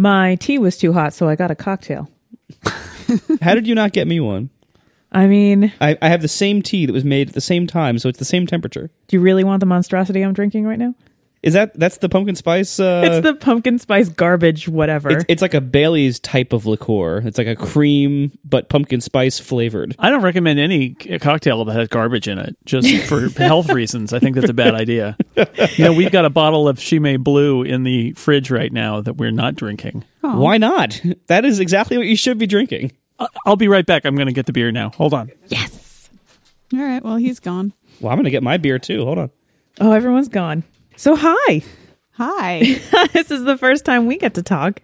[0.00, 2.08] My tea was too hot, so I got a cocktail.
[3.42, 4.48] How did you not get me one?
[5.12, 7.98] I mean, I, I have the same tea that was made at the same time,
[7.98, 8.90] so it's the same temperature.
[9.08, 10.94] do you really want the monstrosity I'm drinking right now?
[11.42, 12.78] Is that that's the pumpkin spice?
[12.78, 15.10] Uh, it's the pumpkin spice garbage, whatever.
[15.10, 17.18] it's, it's like a Bailey's type of liqueur.
[17.24, 19.96] It's like a cream but pumpkin spice flavored.
[19.98, 24.12] I don't recommend any cocktail that has garbage in it, just for health reasons.
[24.12, 25.16] I think that's a bad idea.
[25.76, 29.14] You know, we've got a bottle of Chimay Blue in the fridge right now that
[29.14, 30.04] we're not drinking.
[30.20, 31.00] Why not?
[31.28, 32.92] That is exactly what you should be drinking.
[33.46, 34.04] I'll be right back.
[34.04, 34.90] I'm going to get the beer now.
[34.90, 35.30] Hold on.
[35.48, 36.10] Yes.
[36.74, 37.02] All right.
[37.02, 37.72] Well, he's gone.
[38.00, 39.04] Well, I'm gonna get my beer too.
[39.04, 39.30] Hold on.
[39.80, 40.64] oh, everyone's gone.
[41.00, 41.62] So, hi.
[42.10, 42.58] Hi.
[43.14, 44.82] this is the first time we get to talk.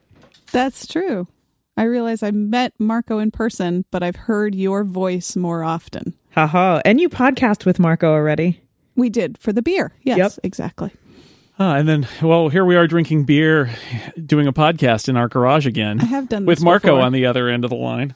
[0.50, 1.28] That's true.
[1.76, 6.14] I realize I met Marco in person, but I've heard your voice more often.
[6.30, 6.80] Haha.
[6.86, 8.62] And you podcast with Marco already.
[8.94, 9.92] We did for the beer.
[10.04, 10.32] Yes, Yep.
[10.42, 10.90] exactly.
[11.58, 13.68] Ah, and then, well, here we are drinking beer,
[14.24, 16.00] doing a podcast in our garage again.
[16.00, 17.00] I have done with Marco before.
[17.02, 18.14] on the other end of the line.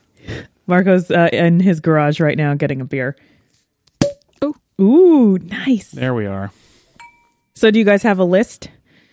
[0.66, 3.14] Marco's uh, in his garage right now getting a beer.
[4.40, 4.54] Oh.
[4.80, 5.90] Ooh, nice.
[5.90, 6.50] There we are.
[7.60, 8.70] So, do you guys have a list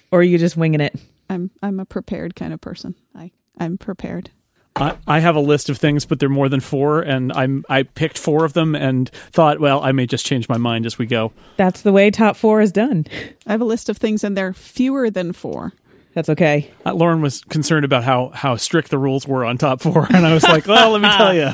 [0.09, 0.95] or are you just winging it?
[1.30, 2.95] I'm I'm a prepared kind of person.
[3.14, 4.30] I I'm prepared.
[4.73, 7.84] I, I have a list of things, but they're more than four, and I'm I
[7.84, 11.06] picked four of them and thought, well, I may just change my mind as we
[11.06, 11.34] go.
[11.58, 13.06] That's the way top four is done.
[13.45, 15.73] I have a list of things and they're fewer than four.
[16.14, 16.72] That's okay.
[16.86, 20.25] Uh, Lauren was concerned about how how strict the rules were on top four, and
[20.25, 21.52] I was like, well, let me tell you,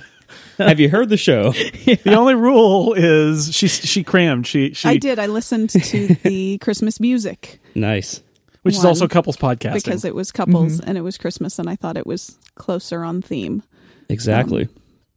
[0.57, 1.51] have you heard the show?
[1.51, 4.47] the only rule is she she crammed.
[4.47, 5.19] She she I did.
[5.19, 8.21] I listened to the Christmas music Nice.
[8.61, 9.73] which is one, also couples podcasting.
[9.73, 10.89] because it was couples mm-hmm.
[10.89, 13.63] and it was Christmas, and I thought it was closer on theme.
[14.09, 14.63] Exactly.
[14.63, 14.69] Um,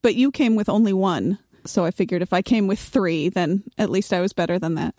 [0.02, 3.64] but you came with only one, so I figured if I came with three, then
[3.76, 4.94] at least I was better than that.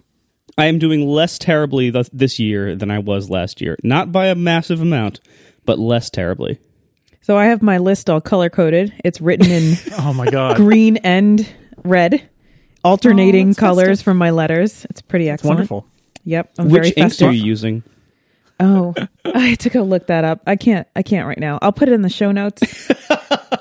[0.58, 3.78] I am doing less terribly th- this year than I was last year.
[3.84, 5.20] Not by a massive amount,
[5.66, 6.60] but less terribly.
[7.28, 8.94] So, I have my list all color coded.
[9.04, 11.46] It's written in oh my god, green and
[11.84, 12.28] red,
[12.86, 14.06] alternating Oh, colors festive.
[14.06, 14.86] from my letters.
[14.90, 15.56] It's pretty excellent.
[15.58, 15.86] wonderful.
[16.24, 16.54] Yep.
[16.58, 17.28] I'm very Which inks festive.
[17.28, 17.84] are you using?
[18.62, 18.94] Oh,
[19.26, 20.42] I had to go look that up.
[20.48, 20.88] I can't.
[20.96, 21.60] I can't right now.
[21.62, 22.62] I'll put it in the show notes.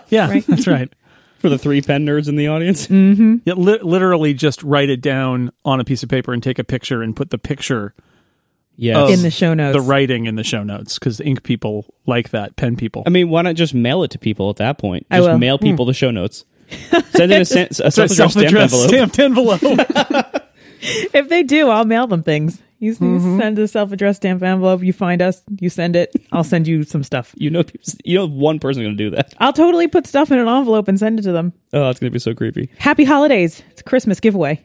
[0.08, 0.46] Yeah, Right.
[0.46, 0.88] that's right.
[1.40, 2.86] For the three pen nerds in the audience?
[2.86, 3.38] Mm-hmm.
[3.44, 6.64] Yeah, li- literally just write it down on a piece of paper and take a
[6.64, 7.92] picture and put the picture
[8.76, 8.96] Yes.
[8.96, 9.74] of In the show notes.
[9.76, 13.02] the writing in the show notes because ink people like that, pen people.
[13.06, 15.06] I mean, why not just mail it to people at that point?
[15.10, 15.38] I Just will.
[15.38, 15.64] mail hmm.
[15.64, 16.44] people the show notes.
[17.10, 18.88] Send in a, sen- a It's a self-addressed stamp envelope.
[18.88, 20.42] stamped envelope.
[20.80, 22.62] If they do, I'll mail them things.
[22.78, 23.40] You, you mm-hmm.
[23.40, 24.82] send a self-addressed stamp envelope.
[24.82, 25.42] You find us.
[25.60, 26.12] You send it.
[26.30, 27.34] I'll send you some stuff.
[27.36, 27.64] You know,
[28.04, 29.34] you know, one person going to do that.
[29.38, 31.54] I'll totally put stuff in an envelope and send it to them.
[31.72, 32.68] Oh, that's going to be so creepy.
[32.78, 33.62] Happy holidays!
[33.70, 34.62] It's a Christmas giveaway.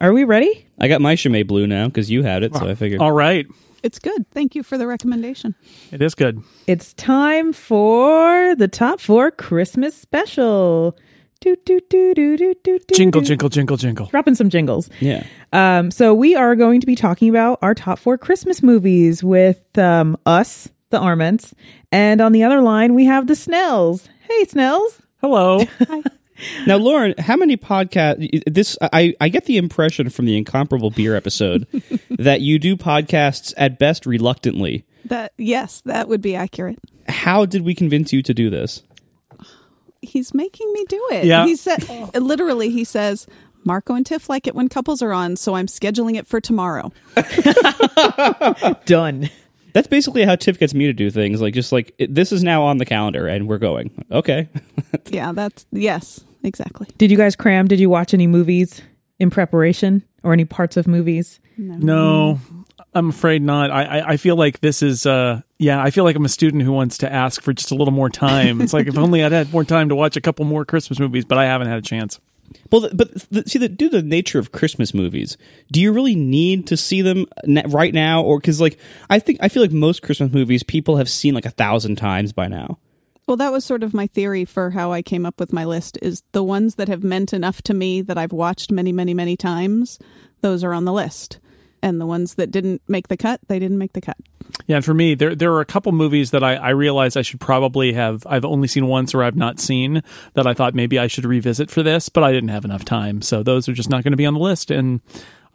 [0.00, 0.66] Are we ready?
[0.78, 3.00] I got my Chimay Blue now because you had it, so I figured.
[3.00, 3.46] All right,
[3.82, 4.26] It's good.
[4.32, 5.54] Thank you for the recommendation.
[5.92, 6.42] it is good.
[6.66, 10.96] It's time for the top four Christmas special.
[11.40, 13.26] Do, do, do, do, do, do, do, Jingle, do.
[13.26, 14.06] jingle, jingle, jingle.
[14.06, 14.88] Dropping some jingles.
[15.00, 15.24] Yeah.
[15.52, 19.78] Um, so we are going to be talking about our top four Christmas movies with
[19.78, 21.54] um, us, the Arments,
[21.92, 24.08] and on the other line we have the Snells.
[24.28, 25.00] Hey, Snells.
[25.20, 25.62] Hello.
[26.66, 28.42] Now, Lauren, how many podcasts?
[28.46, 31.66] This I I get the impression from the incomparable beer episode
[32.10, 34.84] that you do podcasts at best reluctantly.
[35.06, 36.78] That yes, that would be accurate.
[37.08, 38.82] How did we convince you to do this?
[40.02, 41.24] He's making me do it.
[41.24, 41.46] Yeah.
[41.46, 41.82] He said
[42.14, 43.26] literally he says
[43.64, 46.92] Marco and Tiff like it when couples are on, so I'm scheduling it for tomorrow.
[48.84, 49.28] Done.
[49.72, 51.42] That's basically how Tiff gets me to do things.
[51.42, 53.90] Like just like it, this is now on the calendar and we're going.
[54.10, 54.48] Okay.
[55.10, 56.88] yeah, that's yes, exactly.
[56.98, 57.68] Did you guys cram?
[57.68, 58.80] Did you watch any movies
[59.18, 61.40] in preparation or any parts of movies?
[61.58, 62.38] No,
[62.94, 63.70] I'm afraid not.
[63.70, 66.62] I, I, I feel like this is, uh, yeah, I feel like I'm a student
[66.62, 68.60] who wants to ask for just a little more time.
[68.60, 71.24] It's like if only I'd had more time to watch a couple more Christmas movies,
[71.24, 72.20] but I haven't had a chance.
[72.70, 75.36] Well, but th- see, the, due to the nature of Christmas movies,
[75.72, 78.78] do you really need to see them na- right now, or because like
[79.10, 82.32] I think I feel like most Christmas movies people have seen like a thousand times
[82.32, 82.78] by now.
[83.26, 85.98] Well, that was sort of my theory for how I came up with my list
[86.00, 89.36] is the ones that have meant enough to me that I've watched many, many, many
[89.36, 89.98] times,
[90.42, 91.40] those are on the list.
[91.82, 94.16] And the ones that didn't make the cut, they didn't make the cut.
[94.66, 97.22] Yeah, and for me, there there are a couple movies that I, I realized I
[97.22, 100.02] should probably have I've only seen once or I've not seen
[100.34, 103.22] that I thought maybe I should revisit for this, but I didn't have enough time.
[103.22, 104.70] So those are just not going to be on the list.
[104.70, 105.00] And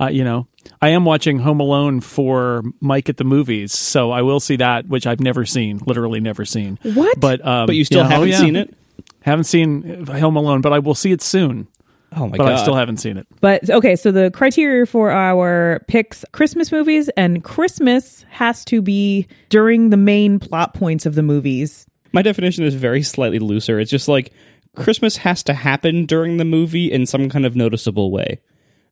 [0.01, 0.48] uh, you know,
[0.81, 4.88] I am watching Home Alone for Mike at the movies, so I will see that,
[4.88, 6.80] which I've never seen, literally never seen.
[6.81, 7.19] What?
[7.19, 8.39] But um, But you still yeah, oh, haven't yeah.
[8.39, 8.74] seen it.
[9.21, 11.68] Haven't seen Home Alone, but I will see it soon.
[12.13, 12.38] Oh my god.
[12.38, 12.53] but god!
[12.53, 13.27] I still haven't seen it.
[13.39, 19.27] But okay, so the criteria for our picks Christmas movies and Christmas has to be
[19.50, 21.86] during the main plot points of the movies.
[22.12, 23.80] My definition is very slightly looser.
[23.80, 24.33] It's just like
[24.75, 28.39] Christmas has to happen during the movie in some kind of noticeable way.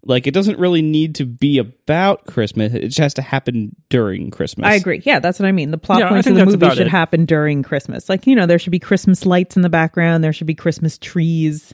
[0.04, 2.74] Like it doesn't really need to be about Christmas.
[2.74, 4.66] It just has to happen during Christmas.
[4.66, 5.02] I agree.
[5.04, 5.72] Yeah, that's what I mean.
[5.72, 6.88] The plot Yeah, points of the movie should it.
[6.88, 8.08] happen during Christmas.
[8.08, 10.98] Like, you know, there should be Christmas lights in the background, there should be Christmas
[10.98, 11.74] trees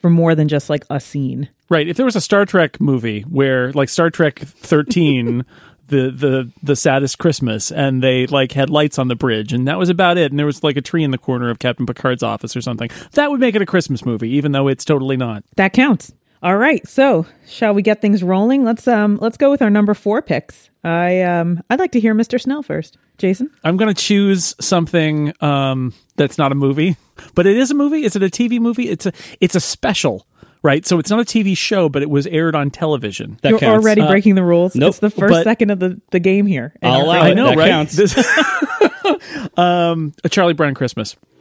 [0.00, 1.48] for more than just like a scene.
[1.68, 1.88] Right.
[1.88, 5.44] If there was a Star Trek movie where like Star Trek 13
[5.88, 9.78] the the the saddest Christmas and they like had lights on the bridge and that
[9.78, 12.22] was about it and there was like a tree in the corner of Captain Picard's
[12.22, 12.88] office or something.
[13.12, 15.44] That would make it a Christmas movie even though it's totally not.
[15.56, 16.12] That counts.
[16.44, 16.86] All right.
[16.86, 18.64] So, shall we get things rolling?
[18.64, 20.68] Let's um let's go with our number 4 picks.
[20.84, 22.38] I um I'd like to hear Mr.
[22.40, 22.98] Snell first.
[23.16, 23.50] Jason?
[23.64, 26.96] I'm going to choose something um that's not a movie,
[27.34, 28.04] but it is a movie.
[28.04, 28.90] Is it a TV movie?
[28.90, 30.26] It's a it's a special,
[30.62, 30.84] right?
[30.84, 33.38] So it's not a TV show, but it was aired on television.
[33.42, 33.82] That You're counts.
[33.82, 34.74] already Uh, breaking the rules.
[34.76, 36.74] nope, it's the first second of the, the game here.
[36.82, 37.30] I'll allow it.
[37.30, 37.70] I know, that right?
[37.70, 37.96] counts.
[37.96, 38.18] This-
[39.56, 41.14] um, a Charlie Brown Christmas.
[41.14, 41.33] Christmas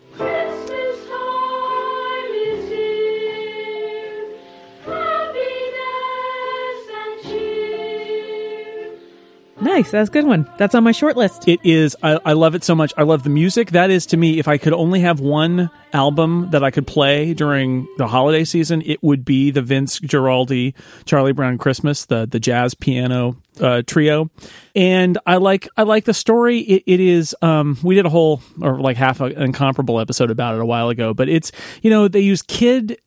[9.64, 9.92] Nice.
[9.92, 10.50] That's a good one.
[10.58, 11.48] That's on my short list.
[11.48, 11.96] It is.
[12.04, 12.94] I, I love it so much.
[12.98, 13.72] I love the music.
[13.72, 17.34] That is to me, if I could only have one album that I could play
[17.34, 20.74] during the holiday season, it would be the Vince Guaraldi
[21.06, 24.30] Charlie Brown Christmas, the the jazz piano uh, trio.
[24.76, 26.60] And I like I like the story.
[26.60, 27.34] It, it is.
[27.42, 30.90] Um, we did a whole or like half an incomparable episode about it a while
[30.90, 33.00] ago, but it's you know they use kid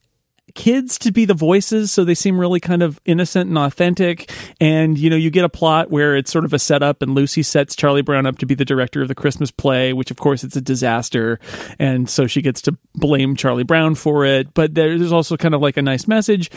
[0.57, 4.33] kids to be the voices so they seem really kind of innocent and authentic.
[4.61, 7.43] And you know you get a plot where it's sort of a setup and lucy
[7.43, 10.43] sets charlie brown up to be the director of the christmas play which of course
[10.43, 11.39] it's a disaster.
[11.79, 14.53] And so she gets to blame charlie brown for it.
[14.55, 16.51] But there's also kind of like a nice message.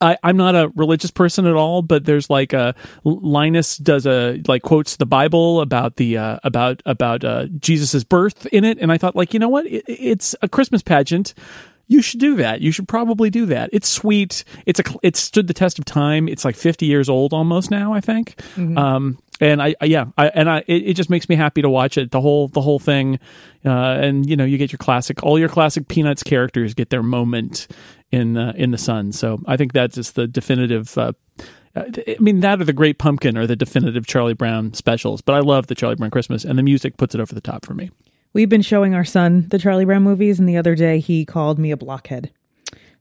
[0.00, 2.74] I, i'm not a religious person at all but there's like a
[3.04, 8.46] linus does a like quotes the bible about the uh, about about uh, jesus's birth
[8.46, 8.78] in it.
[8.78, 9.66] And i thought like you know what?
[9.66, 11.34] It, it's a christmas pageant
[11.92, 12.60] you should do that.
[12.62, 13.70] You should probably do that.
[13.72, 14.44] It's sweet.
[14.64, 14.84] It's a.
[15.02, 16.26] It stood the test of time.
[16.26, 17.92] It's like fifty years old almost now.
[17.92, 18.40] I think.
[18.78, 21.68] Um, and I, I yeah, I, and I, it, it just makes me happy to
[21.68, 22.10] watch it.
[22.10, 23.18] The whole, the whole thing,
[23.64, 27.02] uh, and you know, you get your classic, all your classic Peanuts characters get their
[27.02, 27.66] moment
[28.10, 29.12] in uh, in the sun.
[29.12, 30.96] So I think that's just the definitive.
[30.96, 31.12] Uh,
[31.74, 35.20] I mean, that or the Great Pumpkin are the definitive Charlie Brown specials.
[35.20, 37.64] But I love the Charlie Brown Christmas, and the music puts it over the top
[37.66, 37.90] for me.
[38.32, 41.58] We've been showing our son the Charlie Brown movies, and the other day he called
[41.58, 42.30] me a blockhead.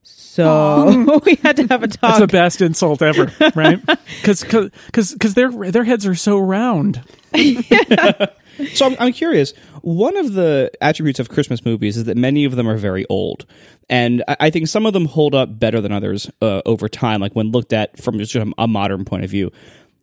[0.04, 2.01] So we had to have a talk.
[2.01, 2.19] That's talk.
[2.19, 3.80] the best insult ever, right?
[4.22, 7.04] Because because their their heads are so round.
[8.75, 9.54] So I'm, I'm curious.
[9.81, 13.45] One of the attributes of Christmas movies is that many of them are very old,
[13.89, 17.22] and I, I think some of them hold up better than others uh, over time.
[17.22, 19.51] Like when looked at from just a, a modern point of view.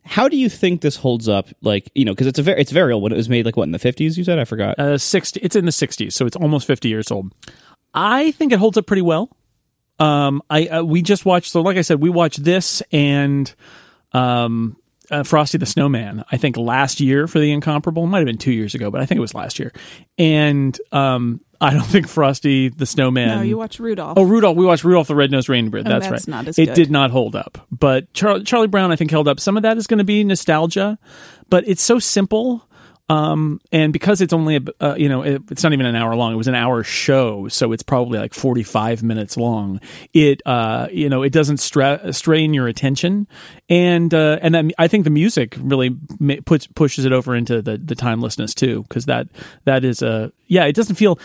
[0.05, 1.49] How do you think this holds up?
[1.61, 3.03] Like you know, because it's a very it's very old.
[3.03, 4.17] When it was made, like what in the fifties?
[4.17, 4.79] You said I forgot.
[4.79, 5.39] Uh, sixty.
[5.41, 7.33] It's in the sixties, so it's almost fifty years old.
[7.93, 9.35] I think it holds up pretty well.
[9.99, 11.51] Um, I uh, we just watched.
[11.51, 13.53] So, like I said, we watched this and
[14.13, 14.77] um,
[15.11, 16.23] uh, Frosty the Snowman.
[16.31, 18.03] I think last year for the incomparable.
[18.03, 19.73] It might have been two years ago, but I think it was last year.
[20.17, 23.37] And um, I don't think Frosty the Snowman.
[23.37, 24.17] No, you watch Rudolph.
[24.17, 24.55] Oh, Rudolph.
[24.55, 25.83] We watched Rudolph the Red-Nosed Reindeer.
[25.83, 26.27] That's, that's right.
[26.27, 26.73] not as it good.
[26.75, 27.67] did not hold up.
[27.71, 29.39] But Char- Charlie Brown, I think, held up.
[29.39, 30.97] Some of that is going to be nostalgia,
[31.49, 32.65] but it's so simple.
[33.09, 36.15] Um, and because it's only, a, uh, you know, it, it's not even an hour
[36.15, 36.31] long.
[36.31, 39.81] It was an hour show, so it's probably like forty-five minutes long.
[40.13, 43.27] It, uh, you know, it doesn't stra- strain your attention,
[43.67, 45.89] and uh, and that, I think the music really
[46.45, 49.27] puts pushes it over into the the timelessness too, because that
[49.65, 51.19] that is a yeah, it doesn't feel.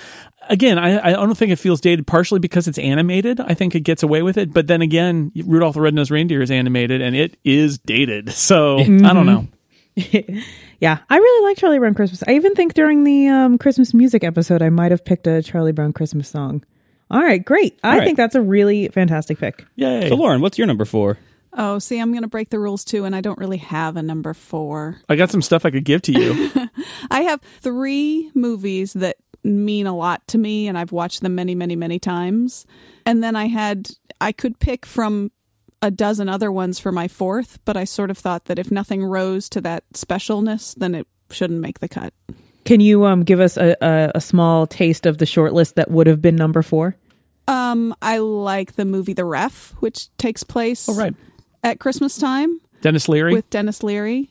[0.51, 3.41] Again, I, I don't think it feels dated partially because it's animated.
[3.41, 6.51] I think it gets away with it, but then again, Rudolph the Red-Nosed Reindeer is
[6.51, 8.33] animated and it is dated.
[8.45, 9.49] So I don't know.
[10.85, 12.23] yeah, I really like Charlie Brown Christmas.
[12.29, 15.73] I even think during the um, Christmas music episode, I might have picked a Charlie
[15.73, 16.63] Brown Christmas song.
[17.11, 17.81] All right, great.
[17.83, 18.05] I right.
[18.05, 19.65] think that's a really fantastic pick.
[19.77, 20.11] Yay!
[20.11, 21.17] so Lauren, what's your number four?
[21.55, 24.03] Oh, see, I'm going to break the rules too, and I don't really have a
[24.03, 25.01] number four.
[25.09, 26.51] I got some stuff I could give to you.
[27.11, 31.55] I have three movies that mean a lot to me, and I've watched them many,
[31.55, 32.67] many, many times.
[33.07, 33.89] And then I had,
[34.21, 35.31] I could pick from
[35.85, 39.05] a dozen other ones for my fourth, but I sort of thought that if nothing
[39.05, 42.15] rose to that specialness, then it shouldn't make the cut.
[42.65, 46.07] Can you um, give us a, a, a small taste of the shortlist that would
[46.07, 46.97] have been number four?
[47.47, 51.15] Um, I like the movie The Ref, which takes place oh, right.
[51.63, 53.35] at Christmas time Denis Leary.
[53.35, 54.31] with Denis Leary.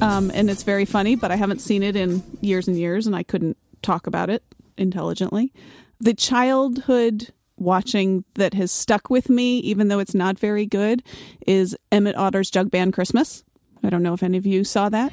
[0.00, 3.14] Um, and it's very funny, but I haven't seen it in years and years, and
[3.14, 4.42] I couldn't talk about it
[4.76, 5.52] intelligently.
[6.00, 11.02] the childhood watching that has stuck with me, even though it's not very good,
[11.46, 13.44] is Emmett Otter's Jug Band Christmas.
[13.82, 15.12] I don't know if any of you saw that.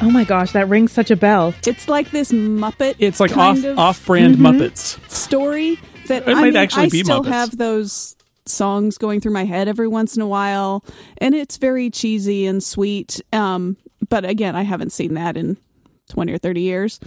[0.00, 1.52] Oh my gosh, that rings such a bell.
[1.66, 2.94] It's like this Muppet.
[3.00, 4.98] It's like kind off of off brand Muppets.
[5.10, 7.28] story that It I might mean, actually I be still Muppets.
[7.28, 10.84] have those songs going through my head every once in a while,
[11.18, 13.20] and it's very cheesy and sweet.
[13.32, 13.76] Um,
[14.08, 15.56] but again, I haven't seen that in
[16.08, 17.00] twenty or thirty years.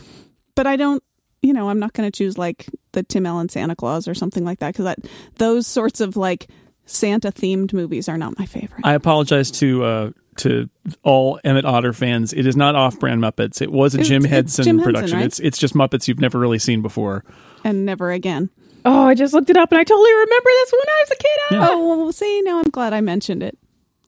[0.54, 1.02] But I don't,
[1.42, 4.44] you know, I'm not going to choose like the Tim Allen Santa Claus or something
[4.46, 5.00] like that because that
[5.38, 6.48] those sorts of like
[6.86, 8.82] Santa themed movies are not my favorite.
[8.84, 10.70] I apologize to uh, to
[11.04, 12.34] all Emmett Otter fans.
[12.34, 13.62] It is not off brand Muppets.
[13.62, 15.18] It was a It's- Jim it's Henson Jim Henson, production.
[15.18, 15.26] right?
[15.26, 17.24] It's it's just Muppets you've never really seen before.
[17.64, 18.50] and never again.
[18.84, 21.16] Oh, I just looked it up and I totally remember this when I was a
[21.16, 21.40] kid.
[21.52, 21.68] Yeah.
[21.70, 23.56] Oh, well, see, now I'm glad I mentioned it.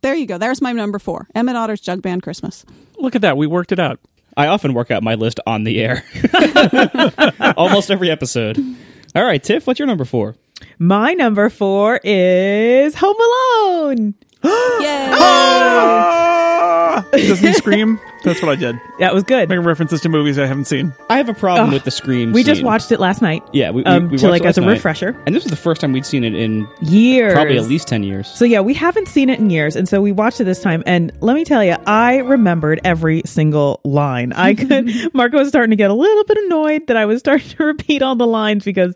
[0.01, 0.37] There you go.
[0.39, 1.27] There's my number four.
[1.35, 2.65] Emmett Otter's Jug Band Christmas.
[2.97, 3.37] Look at that.
[3.37, 3.99] We worked it out.
[4.35, 6.03] I often work out my list on the air.
[7.57, 8.57] Almost every episode.
[9.15, 10.35] All right, Tiff, what's your number four?
[10.79, 14.15] My number four is Home Alone.
[14.43, 15.09] Yay!
[16.95, 17.03] Ah!
[17.11, 17.99] Doesn't he scream?
[18.23, 18.79] That's what I did.
[18.99, 19.49] That was good.
[19.49, 20.93] Making references to movies I haven't seen.
[21.09, 21.73] I have a problem Ugh.
[21.73, 22.31] with the scream.
[22.31, 22.65] We just scene.
[22.65, 23.43] watched it last night.
[23.53, 24.71] Yeah, we, we, um, we to watched like it as a night.
[24.73, 25.09] refresher.
[25.25, 28.03] and this was the first time we'd seen it in Years, probably at least ten
[28.03, 28.27] years.
[28.27, 30.83] So yeah, we haven't seen it in years, and so we watched it this time.
[30.85, 34.31] And let me tell you, I remembered every single line.
[34.33, 34.89] I could.
[35.13, 38.01] Marco was starting to get a little bit annoyed that I was starting to repeat
[38.01, 38.95] all the lines because,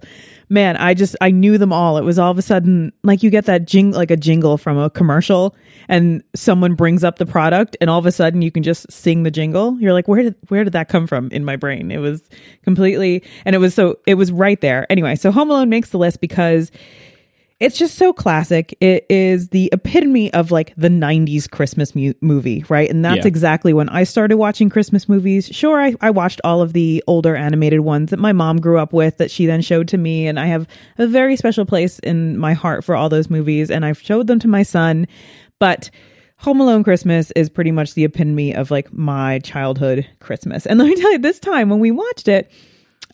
[0.49, 1.97] man, I just I knew them all.
[1.97, 4.77] It was all of a sudden like you get that jing like a jingle from
[4.77, 5.55] a commercial,
[5.87, 9.23] and someone brings up the product, and all of a sudden you can just sing
[9.23, 9.79] the jingle.
[9.79, 11.91] You're like, where did where did that come from in my brain?
[11.91, 12.21] It was
[12.63, 14.85] completely, and it was so it was right there.
[14.91, 16.71] Anyway, so Home Alone makes the list because
[17.59, 18.77] it's just so classic.
[18.79, 22.87] It is the epitome of like the 90s Christmas mu- movie, right?
[22.89, 23.27] And that's Yeah.
[23.27, 25.47] exactly when I started watching Christmas movies.
[25.51, 28.93] Sure, I, I watched all of the older animated ones that my mom grew up
[28.93, 30.27] with that she then showed to me.
[30.27, 30.67] And I have
[30.99, 33.71] a very special place in my heart for all those movies.
[33.71, 35.07] And I've showed them to my son.
[35.59, 35.89] But
[36.41, 40.67] Home Alone Christmas is pretty much the epitome of like my childhood Christmas.
[40.67, 42.51] And let me tell you, this time when we watched it,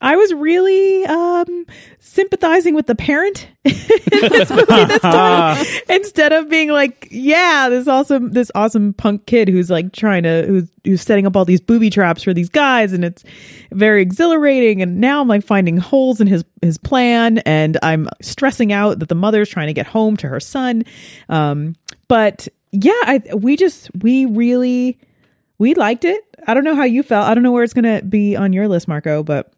[0.04, 1.66] I was really um,
[2.00, 7.88] sympathizing with the parent in this movie this time, instead of being like, "Yeah, this
[7.88, 11.62] awesome, this awesome punk kid who's like trying to who's who's setting up all these
[11.62, 13.24] booby traps for these guys," and it's
[13.72, 14.82] very exhilarating.
[14.82, 19.08] And now I'm like finding holes in his his plan, and I'm stressing out that
[19.08, 20.84] the mother's trying to get home to her son.
[21.30, 21.78] Um,
[22.10, 25.00] but yeah, I, we just we really
[25.60, 26.26] we liked it.
[26.46, 27.26] I don't know how you felt.
[27.26, 29.53] I don't know where it's gonna be on your list, Marco, but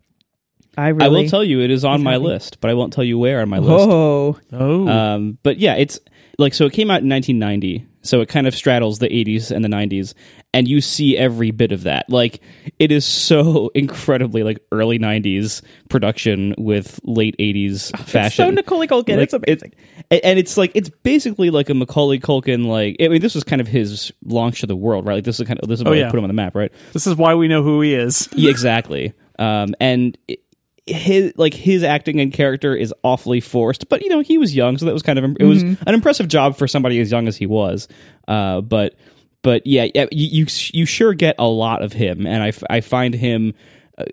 [0.77, 2.23] I really I will tell you it is on my happy.
[2.25, 3.87] list, but I won't tell you where on my list.
[3.89, 4.87] Oh, Oh.
[4.87, 5.99] Um, but yeah, it's
[6.37, 6.65] like so.
[6.65, 10.13] It came out in 1990, so it kind of straddles the 80s and the 90s,
[10.53, 12.09] and you see every bit of that.
[12.09, 12.41] Like
[12.77, 18.45] it is so incredibly like early 90s production with late 80s fashion.
[18.45, 19.15] so Nicole Culkin.
[19.17, 19.73] Like, it's amazing.
[20.09, 22.65] It, and it's like it's basically like a Macaulay Culkin.
[22.65, 25.15] Like I mean, this was kind of his launch to the world, right?
[25.15, 26.11] Like this is kind of this is what yeah.
[26.11, 26.71] put him on the map, right?
[26.93, 28.27] this is why we know who he is.
[28.33, 29.13] Yeah, exactly.
[29.39, 30.39] Um, and it-
[30.85, 34.77] his like his acting and character is awfully forced, but you know he was young,
[34.77, 37.35] so that was kind of it was an impressive job for somebody as young as
[37.37, 37.87] he was.
[38.27, 38.95] Uh, but
[39.41, 42.63] but yeah, yeah, you you, you sure get a lot of him, and I, f-
[42.69, 43.53] I find him
[43.97, 44.05] uh,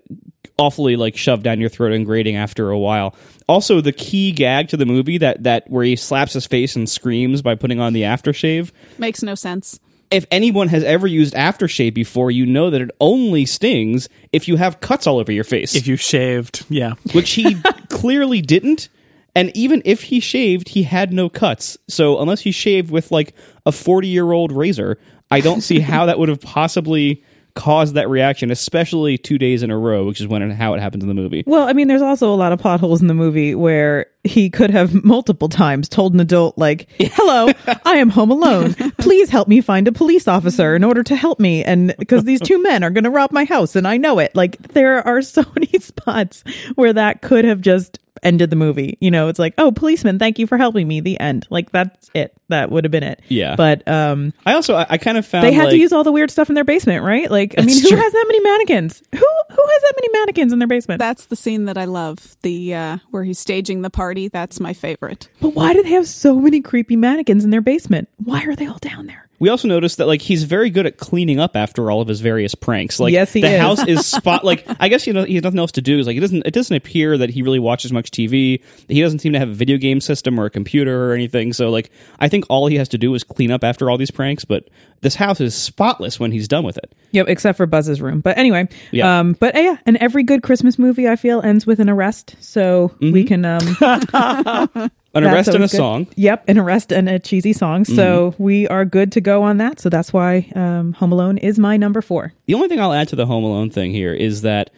[0.57, 3.15] awfully like shoved down your throat and grating after a while.
[3.47, 6.89] Also, the key gag to the movie that that where he slaps his face and
[6.89, 9.79] screams by putting on the aftershave Makes no sense.
[10.13, 14.55] If anyone has ever used aftershave before, you know that it only stings if you
[14.57, 16.93] have cuts all over your face, If you shaved, yeah.
[17.13, 17.55] which he
[17.89, 18.89] clearly didn't.
[19.35, 21.77] And even if he shaved, he had no cuts.
[21.87, 23.33] So unless he shaved with like
[23.65, 24.99] a 40 year old razor,
[25.31, 27.23] I don't see how that would have possibly
[27.55, 30.79] caused that reaction, especially two days in a row, which is when and how it
[30.79, 31.43] happens in the movie.
[31.45, 34.49] Well, I mean, there's also a lot of plot holes in the movie where he
[34.49, 37.51] could have multiple times told an adult, like, "Hello,
[37.85, 38.73] I am home alone.
[38.97, 42.41] Please help me find a police officer in order to help me." And because these
[42.41, 44.35] two men are going to rob my house, and I know it.
[44.35, 46.43] Like, there are so many spots
[46.75, 48.97] where that could have just ended the movie.
[48.99, 51.47] You know, it's like, "Oh, policeman, thank you for helping me." The end.
[51.49, 52.33] Like, that's it.
[52.49, 53.21] That would have been it.
[53.29, 53.55] Yeah.
[53.55, 56.03] But um, I also I, I kind of found they had like, to use all
[56.03, 57.29] the weird stuff in their basement, right?
[57.29, 57.97] Like, I mean, who true.
[57.97, 59.01] has that many mannequins?
[59.11, 60.99] Who who has that many mannequins in their basement?
[60.99, 62.35] That's the scene that I love.
[62.41, 64.27] The uh, where he's staging the party.
[64.27, 65.29] That's my favorite.
[65.41, 68.09] But why do they have so many creepy mannequins in their basement?
[68.17, 69.29] Why are they all down there?
[69.43, 72.21] We also noticed that like he's very good at cleaning up after all of his
[72.21, 72.97] various pranks.
[72.97, 73.59] Like Yes, he the is.
[73.59, 75.99] house is spot like I guess you know he has nothing else to do.
[75.99, 78.63] Is like it doesn't it doesn't appear that he really watches much TV.
[78.87, 81.51] He doesn't seem to have a video game system or a computer or anything.
[81.51, 84.11] So like I think all he has to do is clean up after all these
[84.11, 84.45] pranks.
[84.45, 84.69] But
[85.01, 86.93] this house is spotless when he's done with it.
[87.11, 88.21] Yep, except for Buzz's room.
[88.21, 89.19] But anyway, Yeah.
[89.19, 92.37] um, but uh, yeah, and every good Christmas movie I feel ends with an arrest,
[92.39, 93.59] so we can um,
[95.13, 95.77] An that's arrest and a good.
[95.77, 96.07] song.
[96.15, 97.85] Yep, an arrest and a cheesy song.
[97.85, 99.79] So we are good to go on that.
[99.79, 102.33] So that's why um, Home Alone is my number four.
[102.47, 104.71] The only thing I'll add to the Home Alone thing here is that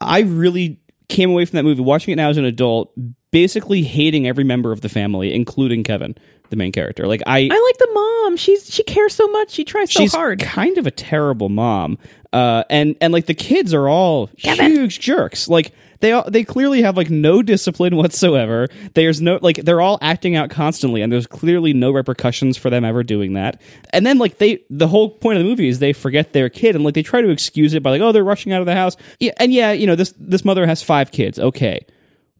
[0.00, 2.92] I really came away from that movie watching it now as an adult,
[3.30, 6.16] basically hating every member of the family, including Kevin,
[6.50, 7.06] the main character.
[7.06, 8.36] Like I, I like the mom.
[8.36, 9.50] She's she cares so much.
[9.50, 10.40] She tries so she's hard.
[10.40, 11.98] kind of a terrible mom,
[12.32, 15.48] uh, and and like the kids are all huge jerks.
[15.48, 18.68] Like they all, they clearly have like no discipline whatsoever.
[18.94, 22.84] There's no like they're all acting out constantly, and there's clearly no repercussions for them
[22.84, 23.60] ever doing that.
[23.90, 26.74] And then like they the whole point of the movie is they forget their kid,
[26.74, 28.74] and like they try to excuse it by like oh they're rushing out of the
[28.74, 28.96] house.
[29.20, 31.38] Yeah, and yeah, you know this this mother has five kids.
[31.38, 31.86] Okay,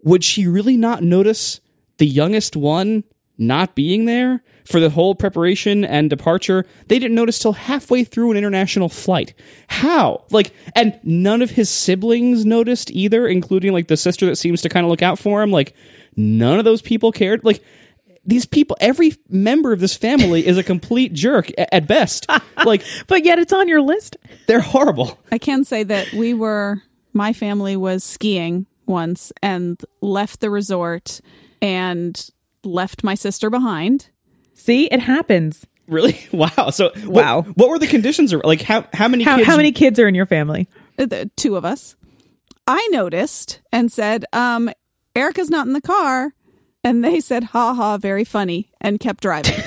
[0.03, 1.61] would she really not notice
[1.99, 3.05] the youngest one
[3.39, 6.65] not being there for the whole preparation and departure?
[6.89, 9.35] They didn't notice till halfway through an international flight.
[9.69, 10.25] How?
[10.31, 14.69] Like, and none of his siblings noticed either, including like the sister that seems to
[14.69, 15.51] kind of look out for him.
[15.51, 15.75] Like,
[16.17, 17.45] none of those people cared.
[17.45, 17.63] Like,
[18.29, 22.27] these people, every member of this family is a complete jerk at best.
[22.65, 24.17] Like, but yet it's on your list.
[24.49, 25.21] they're horrible.
[25.31, 31.21] I can say that we were, my family was skiing once and left the resort
[31.63, 32.29] and
[32.67, 34.11] left my sister behind.
[34.55, 35.67] See, it happens.
[35.89, 36.19] Really?
[36.33, 36.71] Wow.
[36.71, 37.43] So, what- Wow.
[37.55, 38.33] What, were the conditions?
[38.33, 39.47] Or like, how how many How kids?
[39.47, 40.69] how many kids are in your family?
[40.99, 41.97] Uh, The two of us.
[42.67, 44.71] I noticed and said, um,
[45.15, 46.33] Erica's not in the car.
[46.83, 49.55] And they said, ha ha, very funny, and kept driving.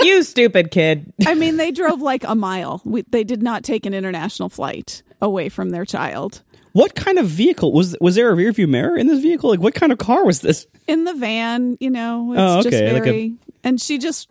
[0.00, 1.12] you stupid kid.
[1.26, 2.80] I mean, they drove like a mile.
[2.84, 6.42] We, they did not take an international flight away from their child.
[6.72, 9.50] What kind of vehicle was was there a rear view mirror in this vehicle?
[9.50, 10.66] Like what kind of car was this?
[10.86, 13.32] In the van, you know, it's Oh, just okay, like a-
[13.64, 14.28] and she just,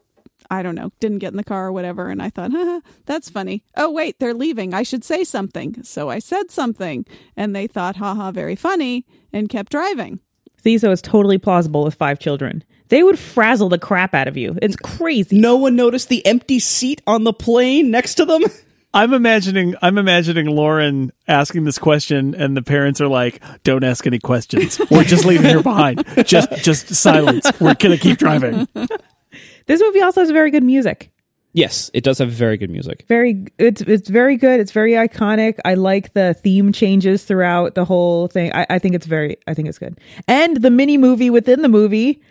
[0.49, 2.07] I don't know, didn't get in the car or whatever.
[2.09, 3.63] And I thought, Haha, that's funny.
[3.75, 4.73] Oh, wait, they're leaving.
[4.73, 5.83] I should say something.
[5.83, 7.05] So I said something.
[7.37, 10.19] And they thought, haha, very funny, and kept driving.
[10.63, 12.63] See, is totally plausible with five children.
[12.89, 14.57] They would frazzle the crap out of you.
[14.61, 15.39] It's crazy.
[15.39, 18.41] No one noticed the empty seat on the plane next to them.
[18.93, 24.07] I'm imagining I'm imagining Lauren asking this question and the parents are like, "Don't ask
[24.07, 24.79] any questions.
[24.89, 26.03] We're just leaving her behind.
[26.25, 27.45] Just just silence.
[27.59, 28.67] We're going to keep driving."
[29.67, 31.11] This movie also has very good music.
[31.53, 33.05] Yes, it does have very good music.
[33.07, 34.59] Very, it's it's very good.
[34.59, 35.57] It's very iconic.
[35.65, 38.51] I like the theme changes throughout the whole thing.
[38.53, 39.99] I, I think it's very, I think it's good.
[40.27, 42.21] And the mini movie within the movie,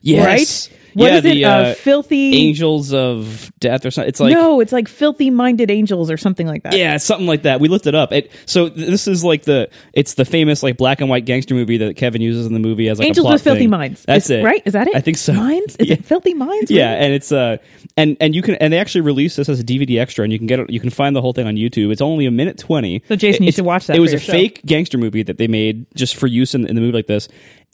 [0.00, 0.70] Yes.
[0.70, 0.77] right?
[0.98, 1.42] What yeah, is it?
[1.44, 2.34] uh, uh, filthy.
[2.36, 4.08] Angels of Death or something.
[4.08, 6.76] It's like no, it's like filthy minded angels or something like that.
[6.76, 7.60] Yeah, something like that.
[7.60, 8.12] We looked it up.
[8.12, 11.54] It, so th- this is like the it's the famous like black and white gangster
[11.54, 13.70] movie that Kevin uses in the movie as like Angels a plot with filthy thing.
[13.70, 14.02] minds.
[14.04, 14.62] That's Is- it, right?
[14.64, 14.96] Is that it?
[14.96, 15.32] I think so.
[15.32, 15.76] Minds?
[15.76, 15.94] Is yeah.
[15.94, 16.70] it filthy minds?
[16.70, 17.58] Yeah, and it's uh
[17.96, 20.38] and and you can and they actually released this as a DVD extra, and you
[20.38, 20.70] can get it.
[20.70, 21.92] You can find the whole thing on YouTube.
[21.92, 23.02] It's only a minute twenty.
[23.08, 24.32] So, Jason, you It's- should watch that It was a show.
[24.32, 27.28] fake gangster movie that they made just for use in, in the movie like this.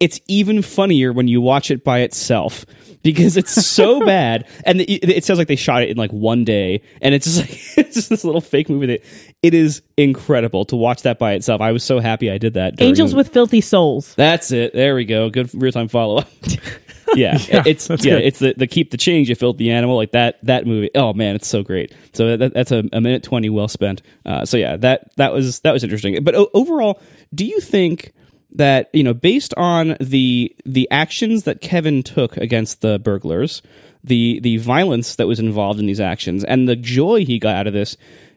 [0.05, 2.67] It's even funnier when you watch it by itself
[3.03, 6.45] because it's so bad, and it, it sounds like they shot it in like one
[6.45, 7.51] day, and it's just like
[7.87, 9.03] it's just this little fake movie that
[9.43, 11.63] it is incredible to watch that by itself.
[11.63, 12.75] I was so happy I did that.
[12.83, 14.15] Angels with filthy souls.
[14.15, 14.75] that's it.
[14.75, 15.31] There we go.
[15.31, 16.29] Good real time follow up.
[17.15, 18.25] yeah, it's yeah, good.
[18.25, 20.91] it's the, the keep the change you filthy animal like that that movie.
[20.95, 21.95] Oh man, it's so great.
[22.13, 24.03] So that, that's a, a minute twenty well spent.
[24.27, 26.23] Uh, so yeah, that that was that was interesting.
[26.23, 27.01] But o- overall,
[27.35, 28.13] do you think
[28.55, 33.63] that you know based on the the actions that Kevin took against the burglars,
[34.03, 37.67] the the violence that was involved in these actions, and the joy he got out
[37.67, 37.97] of this?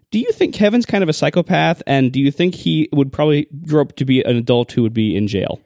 [0.09, 3.47] Do you think Kevin's kind of a psychopath, and do you think he would probably
[3.65, 5.59] grow up to be an adult who would be in jail?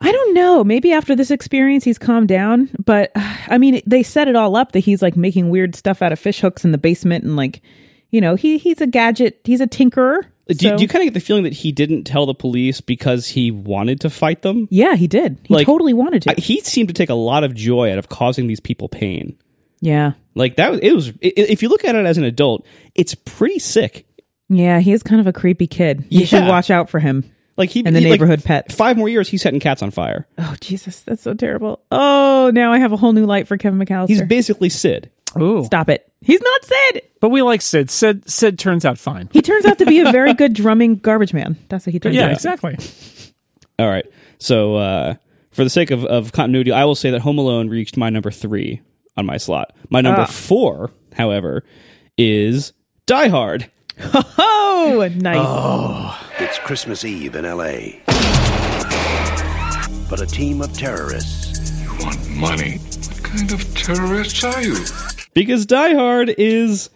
[0.00, 0.62] I don't know.
[0.62, 2.70] Maybe after this experience, he's calmed down.
[2.84, 6.12] But I mean, they set it all up that he's like making weird stuff out
[6.12, 7.62] of fish hooks in the basement, and like,
[8.10, 9.40] you know, he he's a gadget.
[9.44, 10.22] He's a tinkerer.
[10.48, 12.80] Do, So- do you kind of get the feeling that he didn't tell the police
[12.80, 14.66] because he wanted to fight them?
[14.70, 15.38] yeah, he did.
[15.44, 16.30] He Like, totally wanted to.
[16.30, 19.36] I- He seemed to take a lot of joy out of causing these people pain.
[19.80, 21.08] yeah, Like that was it was.
[21.10, 24.06] i- If you look at it as an adult, it's pretty sick.
[24.48, 24.80] yeah.
[24.80, 26.04] He is kind of a creepy kid.
[26.08, 27.24] You should watch out for him.
[27.58, 28.70] Like he And the he- like, neighborhood pet.
[28.72, 30.26] Five more years, he's setting cats on fire.
[30.38, 31.80] Oh Jesus, that's so terrible.
[31.90, 34.08] Oh, now I have a whole new light for Kevin McAllister.
[34.08, 35.10] He's basically Sid.
[35.42, 35.64] Ooh.
[35.64, 36.10] Stop it.
[36.20, 37.02] He's not Sid.
[37.20, 37.90] But we like Sid.
[37.90, 39.28] Sid Sid turns out fine.
[39.32, 41.56] He turns out to be a very good drumming garbage man.
[41.68, 42.28] That's what he turns Yeah, out.
[42.28, 42.76] Yeah, exactly.
[43.78, 44.06] All right.
[44.38, 45.14] So uh,
[45.52, 48.30] for the sake of, of continuity, I will say that Home Alone reached my number
[48.30, 48.80] three
[49.16, 49.74] on my slot.
[49.90, 50.26] My number Ah.
[50.26, 51.64] four, however,
[52.16, 52.72] is
[53.06, 53.70] Die Hard.
[54.90, 56.16] Oh, nice.
[56.40, 57.98] It's Christmas Eve in LA.
[60.08, 62.78] But a team of terrorists You want money.
[62.78, 64.76] What kind of terrorists are you?
[65.34, 66.90] Because Die Hard is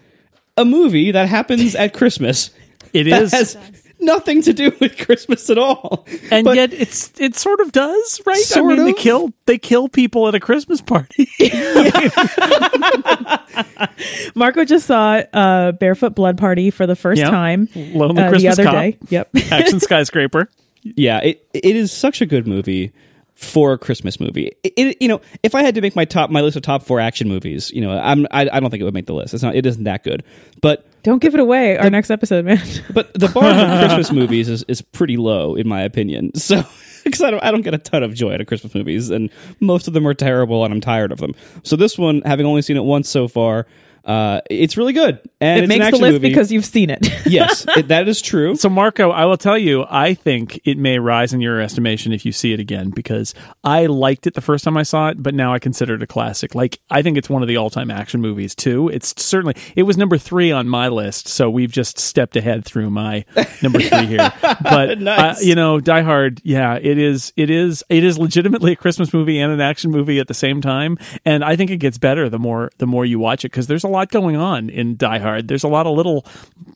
[0.56, 2.50] a movie that happens at Christmas.
[2.92, 3.56] It That is, has
[4.00, 6.06] nothing to do with Christmas at all.
[6.30, 8.36] and But- yet it's it sort of does, right?
[8.36, 11.26] I Sort mean, they kill they kill people at a Christmas party.
[14.34, 17.30] Marco just saw uh, Barefoot Blood Party for the first Yeah.
[17.30, 18.74] time Lonely uh, the Christmas other Cop.
[18.74, 18.98] day.
[19.08, 19.28] Yep.
[19.50, 20.48] Action skyscraper.
[20.82, 22.92] yeah, it it is such a good movie
[23.34, 24.52] for a Christmas movie.
[24.62, 26.82] It, it- you know, if I had to make my top my list of top
[26.82, 29.34] four action movies, you know, I'm I, I don't think it would make the list.
[29.34, 30.22] It's not it isn't that good.
[30.60, 31.76] But Don't give it away.
[31.78, 32.60] Our next episode, man.
[32.94, 36.32] but the bar for Christmas movies is, is pretty low in my opinion.
[36.42, 36.62] So
[37.04, 39.28] because I don't I don't get a ton of joy out of Christmas movies, and
[39.58, 41.34] most of them are terrible, and I'm tired of them.
[41.64, 43.66] So this one, having only seen it once so far,
[44.04, 46.28] uh, it's really good, and it it's makes an the list movie.
[46.28, 47.06] because you've seen it.
[47.26, 48.54] yes, it, that is true.
[48.56, 52.24] So, Marco, I will tell you, I think it may rise in your estimation if
[52.26, 55.34] you see it again because I liked it the first time I saw it, but
[55.34, 56.54] now I consider it a classic.
[56.54, 58.88] Like, I think it's one of the all time action movies, too.
[58.88, 62.90] It's certainly, it was number three on my list, so we've just stepped ahead through
[62.90, 63.24] my
[63.62, 64.32] number three here.
[64.62, 65.38] But, Nice.
[65.38, 69.12] uh, you know, Die Hard, yeah, it is, it is, it is legitimately a Christmas
[69.12, 70.98] movie and an action movie at the same time.
[71.24, 73.84] And I think it gets better the more, the more you watch it because there's
[73.84, 75.46] a lot going on in Die Hard.
[75.48, 76.26] There's a lot of little,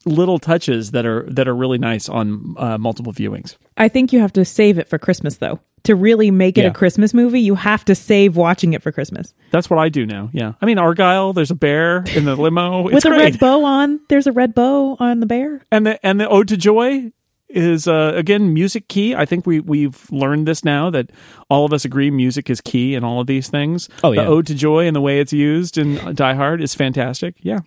[0.04, 3.56] little touches that are that are really nice on uh, multiple viewings.
[3.76, 5.58] I think you have to save it for Christmas, though.
[5.84, 6.68] To really make it Yeah.
[6.70, 9.32] a Christmas movie, you have to save watching it for Christmas.
[9.52, 10.30] That's what I do now.
[10.32, 11.32] Yeah, I mean Argyle.
[11.32, 12.86] There's a bear in the limo.
[12.88, 13.18] It's With a great.
[13.34, 14.00] red bow on.
[14.08, 15.64] There's a red bow on the bear.
[15.70, 17.12] and the and the Ode to Joy
[17.48, 19.14] is uh, again music key.
[19.14, 21.10] I think we we've learned this now that
[21.48, 23.88] all of us agree music is key in all of these things.
[24.02, 24.22] Oh, yeah.
[24.22, 27.36] the Ode to Joy and the way it's used in Die Hard is fantastic.
[27.40, 27.60] Yeah,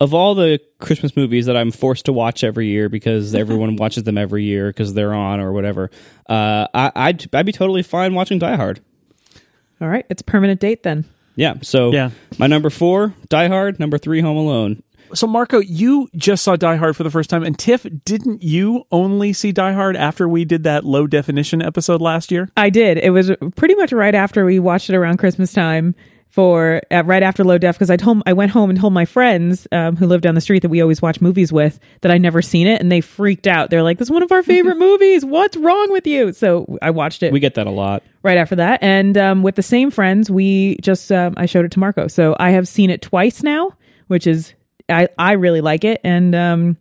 [0.00, 4.04] of all the Christmas movies that I'm forced to watch every year because everyone watches
[4.04, 5.90] them every year because they're on or whatever,
[6.28, 8.80] uh, I, I'd I'd be totally fine watching Die Hard.
[9.80, 10.04] All right.
[10.10, 11.04] It's a permanent date then.
[11.36, 11.54] Yeah.
[11.62, 12.10] So Yeah.
[12.38, 13.78] my number four, Die Hard.
[13.78, 14.82] Number three, Home Alone.
[15.14, 18.84] So Marco, you just saw Die Hard for the first time, and Tiff, didn't you
[18.92, 22.48] only see Die Hard after we did that low definition episode last year?
[22.56, 22.98] I did.
[22.98, 25.94] It was pretty much right after we watched it around Christmas time
[26.28, 29.06] for uh, right after Low Def because I told I went home and told my
[29.06, 32.18] friends um, who live down the street that we always watch movies with that I
[32.18, 33.70] never seen it and they freaked out.
[33.70, 35.24] They're like, "This is one of our favorite movies.
[35.24, 38.02] What's wrong with you?" So I watched it We get that a lot.
[38.22, 41.70] right after that, and um, with the same friends, we just um, I showed it
[41.72, 42.08] to Marco.
[42.08, 43.72] So I have seen it twice now,
[44.08, 44.52] which is
[44.88, 46.76] I I really like it, and um,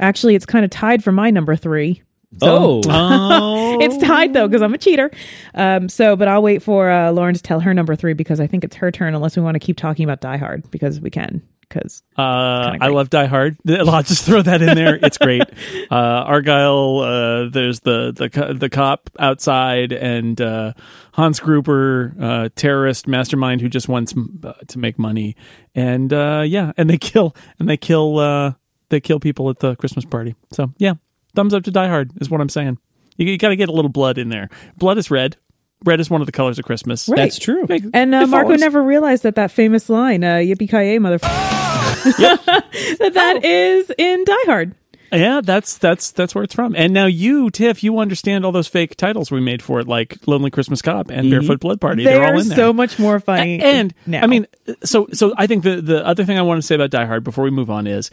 [0.00, 2.02] actually it's kind of tied for my number three.
[2.42, 5.10] oh, Oh, It's tied though because I'm a cheater.
[5.54, 8.46] Um, so, but I'll wait for uh, Lauren to tell her number three because I
[8.46, 9.14] think it's her turn.
[9.14, 11.42] Unless we want to keep talking about Die Hard because we can.
[11.68, 13.56] Because Uh, I love Die Hard.
[13.68, 14.96] I'll just throw that in there.
[15.02, 15.42] It's great.
[15.90, 16.98] Uh, Argyle.
[17.00, 20.72] Uh, there's the the the cop outside, and uh,
[21.12, 25.36] Hans Gruber, uh, terrorist mastermind who just wants uh, to make money.
[25.74, 28.52] And uh, yeah, and they kill and they kill uh,
[28.88, 30.34] they kill people at the Christmas party.
[30.52, 30.94] So yeah,
[31.34, 32.78] thumbs up to Die Hard is what I'm saying.
[33.16, 34.48] You, you got to get a little blood in there.
[34.76, 35.36] Blood is red.
[35.84, 37.08] Red is one of the colors of Christmas.
[37.08, 37.16] Right.
[37.18, 37.66] that's true.
[37.68, 38.60] Make- and uh, Marco follows.
[38.60, 41.18] never realized that that famous line, uh, "Yippee ki mother,"
[42.18, 44.74] that that is in Die Hard.
[45.12, 46.74] Yeah, that's that's that's where it's from.
[46.74, 50.18] And now you, Tiff, you understand all those fake titles we made for it, like
[50.26, 52.02] Lonely Christmas Cop and Barefoot Blood Party.
[52.04, 52.56] They They're all in there.
[52.56, 53.60] so much more funny.
[53.60, 54.22] and now.
[54.22, 54.46] I mean,
[54.82, 57.22] so so I think the the other thing I want to say about Die Hard
[57.22, 58.10] before we move on is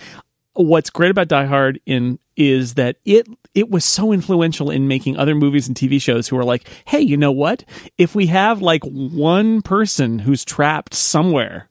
[0.53, 5.17] what's great about Die Hard in is that it it was so influential in making
[5.17, 7.63] other movies and TV shows who are like, hey, you know what?
[7.97, 11.69] If we have like one person who's trapped somewhere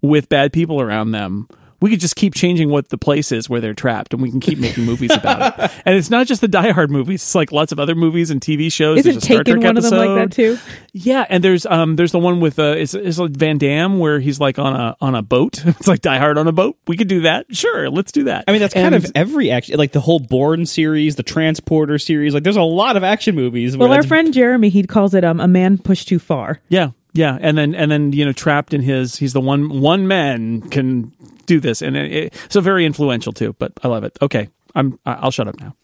[0.00, 1.48] with bad people around them.
[1.82, 4.40] We could just keep changing what the place is where they're trapped, and we can
[4.40, 5.70] keep making movies about it.
[5.84, 8.40] And it's not just the Die Hard movies; it's like lots of other movies and
[8.40, 9.00] TV shows.
[9.00, 10.58] isn't There's a Star Taken Trek one of them like that too?
[10.92, 14.20] Yeah, and there's um there's the one with uh is is like Van Damme where
[14.20, 15.62] he's like on a on a boat.
[15.66, 16.76] it's like Die Hard on a boat.
[16.86, 17.46] We could do that.
[17.54, 18.44] Sure, let's do that.
[18.46, 22.32] I mean, that's kind of every action, like the whole Bourne series, the Transporter series.
[22.32, 23.76] Like, there's a lot of action movies.
[23.76, 26.60] Well, our friend Jeremy, he calls it um, a man pushed too far.
[26.68, 30.08] yeah, yeah, and then and then you know trapped in his he's the one one
[30.08, 31.12] man can
[31.46, 33.54] do this, and it, it, so very influential too.
[33.58, 34.16] But I love it.
[34.22, 35.74] Okay, I'm I- I'll shut up now.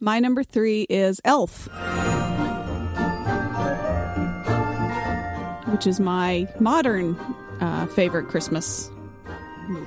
[0.00, 1.68] My number three is Elf,
[5.72, 7.16] which is my modern
[7.60, 8.90] uh, favorite Christmas
[9.68, 9.86] movie.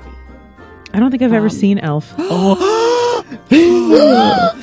[0.93, 2.13] I don't think I've ever Um, seen Elf.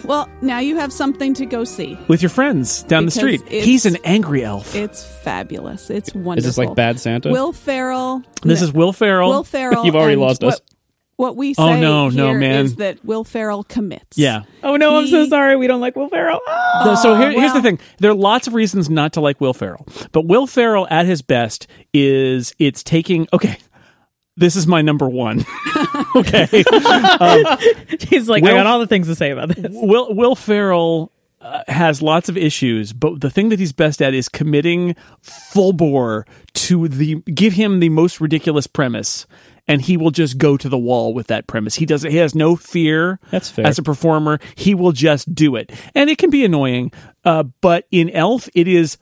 [0.07, 1.99] Well, now you have something to go see.
[2.07, 3.43] with your friends down the street.
[3.49, 4.75] He's an angry elf.
[4.77, 5.91] It's fabulous.
[5.91, 6.39] It's wonderful.
[6.39, 7.31] Is this like Bad Santa?
[7.31, 8.23] Will Ferrell.
[8.43, 9.31] this is Will Ferrell.
[9.31, 9.85] Will Ferrell.
[9.85, 10.61] You've already lost what, us.
[11.17, 12.67] What we say Oh, no, no, man.
[12.67, 14.17] is that Will Ferrell commits.
[14.17, 14.43] yeah.
[14.63, 15.57] Oh no, I'm so sorry.
[15.57, 16.41] We don't like Will Ferrell.
[16.47, 16.83] Ah!
[16.85, 17.79] No, so here, here's the thing.
[17.99, 21.23] There are lots of reasons not to like Will Ferrell, but Will Ferrell at his
[21.23, 23.27] best is it's taking.
[23.33, 23.57] Okay,
[24.37, 25.45] this is my number one.
[26.17, 26.47] okay,
[28.01, 29.67] He's like, Will- I got all the things to say about this.
[29.71, 34.15] Will Will Ferrell uh, has lots of issues, but the thing that he's best at
[34.15, 39.27] is committing full bore to the give him the most ridiculous premise.
[39.69, 41.75] And he will just go to the wall with that premise.
[41.75, 42.03] He does.
[42.03, 43.19] He has no fear.
[43.33, 43.67] That's fair.
[43.67, 46.93] As a performer, he will just do it, and it can be annoying.
[47.25, 48.97] Uh, but in Elf, it is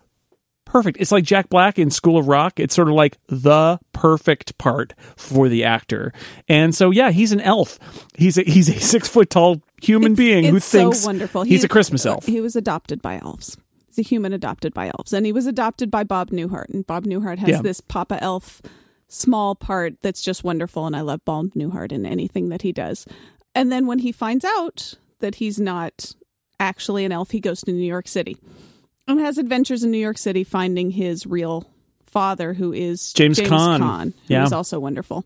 [0.74, 0.98] perfect.
[1.00, 2.58] It's like Jack Black in School of Rock.
[2.58, 6.12] It's sort of like the perfect part for the actor.
[6.48, 7.78] And so, yeah, he's an elf.
[8.16, 11.44] He's a he's a six foot tall human It's- being who it's thinks wonderful.
[11.44, 12.26] he's He- a Christmas uh, elf.
[12.26, 13.56] He was adopted by elves.
[13.86, 16.68] He's a human adopted by elves, and he was adopted by Bob Newhart.
[16.70, 17.62] And Bob Newhart has Yeah.
[17.62, 18.60] this Papa Elf
[19.06, 23.06] small part that's just wonderful, and I love Bob Newhart in anything that he does.
[23.54, 26.12] And then when he finds out that he's not
[26.58, 28.36] actually an elf, he goes to New York City
[29.06, 31.66] and has adventures in New York City, finding his real
[32.06, 33.80] father, who is James Caan.
[33.80, 34.48] Caan, Yeah.
[34.52, 35.24] also wonderful.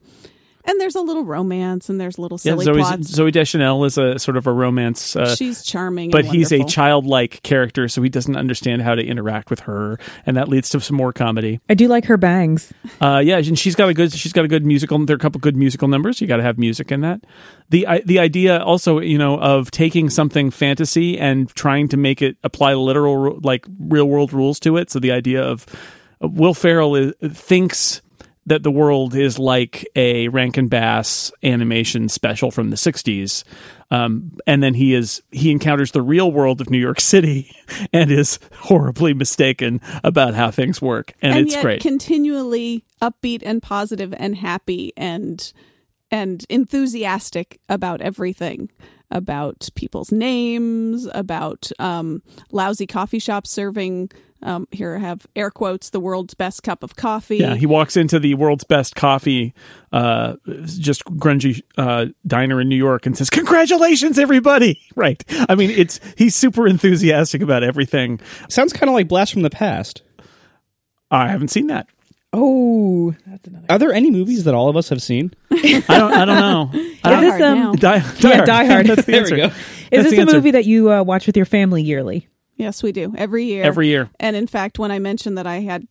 [0.68, 3.10] And there's a little romance, and there's little Yeah, silly Zooey, plots.
[3.10, 6.62] Zooey Deschanel is a sort of a romance, uh, She's charming, but and he's a
[6.64, 10.80] childlike character, so he doesn't understand how to interact with her, and that leads to
[10.80, 11.58] some more comedy.
[11.70, 12.70] I do like her bangs.
[13.00, 14.98] Uh, yeah, and she's got a good she's got a good musical.
[15.06, 16.20] There are a couple good musical numbers.
[16.20, 17.24] You got to have music in that.
[17.70, 22.20] The I, the idea also, you know, of taking something fantasy and trying to make
[22.20, 24.90] it apply literal like real world rules to it.
[24.90, 25.64] So the idea of
[26.22, 28.02] uh, Will Ferrell is, thinks
[28.48, 33.44] that the world is like a Rankin Bass animation special from the '60s,
[33.90, 37.54] um, and then he is he encounters the real world of New York City
[37.92, 41.80] and is horribly mistaken about how things work, and, and it's great.
[41.80, 45.52] continually upbeat and positive and happy and
[46.10, 48.70] and enthusiastic about everything
[49.10, 54.10] about people's names about um, lousy coffee shops serving
[54.42, 57.96] um, here I have air quotes the world's best cup of coffee Yeah, he walks
[57.96, 59.52] into the world's best coffee,
[59.92, 65.24] uh, just grungy uh, diner in New York and says, "Congratulations, everybody!" Right?
[65.48, 68.20] I mean, it's he's super enthusiastic about everything.
[68.48, 70.02] Sounds kind of like Blast from the Past.
[71.10, 71.88] I haven't seen that.
[72.32, 73.66] Oh, that's another.
[73.70, 75.32] Are there any movies that all of us have seen?
[75.50, 76.12] I don't.
[76.12, 76.70] I don't know.
[77.04, 77.72] I Die Is this, Hard um, now.
[77.72, 78.46] Die, die Yeah, Hard.
[78.46, 78.86] Die Hard.
[78.86, 79.34] That's the There answer.
[79.34, 79.46] we go.
[79.46, 80.36] Is That's this the a answer.
[80.36, 82.28] movie that you uh, watch with your family yearly?
[82.56, 84.10] yes we do every year Every year.
[84.18, 85.86] and in fact when I mentioned that I had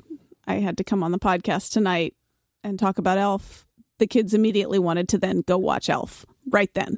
[0.46, 2.14] I had to come on the podcast tonight
[2.62, 3.66] and talk about Elf
[4.00, 6.98] the kids immediately wanted to then go watch Elf right then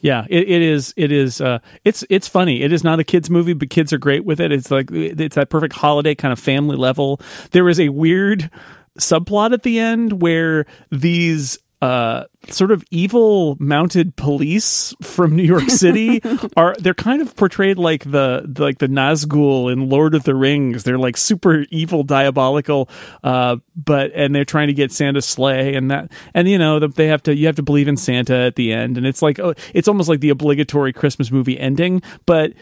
[0.00, 0.94] Yeah, it, it is.
[0.96, 1.40] It is.
[1.40, 2.62] Uh, it's it's funny.
[2.62, 4.52] It is not a kids movie, but kids are great with it.
[4.52, 7.20] It's like it's that perfect holiday kind of family level.
[7.52, 8.50] There is a weird
[8.98, 15.68] subplot at the end where these uh sort of evil mounted police from New York
[15.68, 16.20] City
[16.56, 20.84] are they're kind of portrayed like the like the Nazgul in Lord of the Rings.
[20.84, 22.88] They're like super evil, diabolical,
[23.22, 27.08] uh, but and they're trying to get Santa's sleigh and that and you know they
[27.08, 29.54] have to you have to believe in Santa at the end and it's like oh,
[29.74, 32.52] it's almost like the obligatory Christmas movie ending, but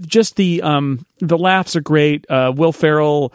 [0.00, 2.28] just the um the laughs are great.
[2.30, 3.32] Uh, Will Ferrell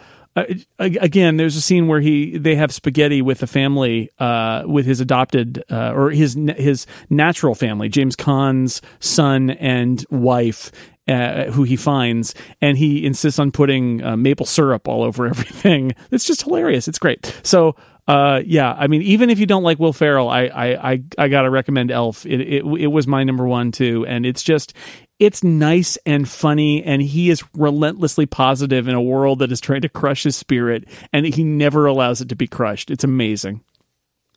[0.78, 5.00] again, there's a scene where he they have spaghetti with the family, uh, with his
[5.00, 10.70] adopted uh, or his his natural family, James Caan's son and wife.
[11.08, 15.92] Uh, who he finds, and he insists on putting uh, maple syrup all over everything.
[16.12, 16.86] It's just hilarious.
[16.86, 17.34] It's great.
[17.42, 17.74] So,
[18.06, 21.28] uh, yeah, I mean, even if you don't like Will Ferrell, I I I, I
[21.28, 22.24] gotta recommend Elf.
[22.26, 24.72] It, it it was my number one too, and it's just
[25.20, 29.82] it's nice and funny and he is relentlessly positive in a world that is trying
[29.82, 32.90] to crush his spirit and he never allows it to be crushed.
[32.90, 33.62] It's amazing.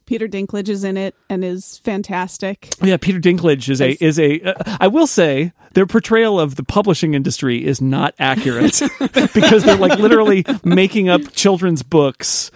[0.05, 2.69] Peter Dinklage is in it and is fantastic.
[2.81, 6.63] Yeah peter dinklage is a is a uh, i will say their portrayal of the
[6.63, 8.81] publishing industry is not accurate
[9.33, 12.51] because they're like literally making up children's books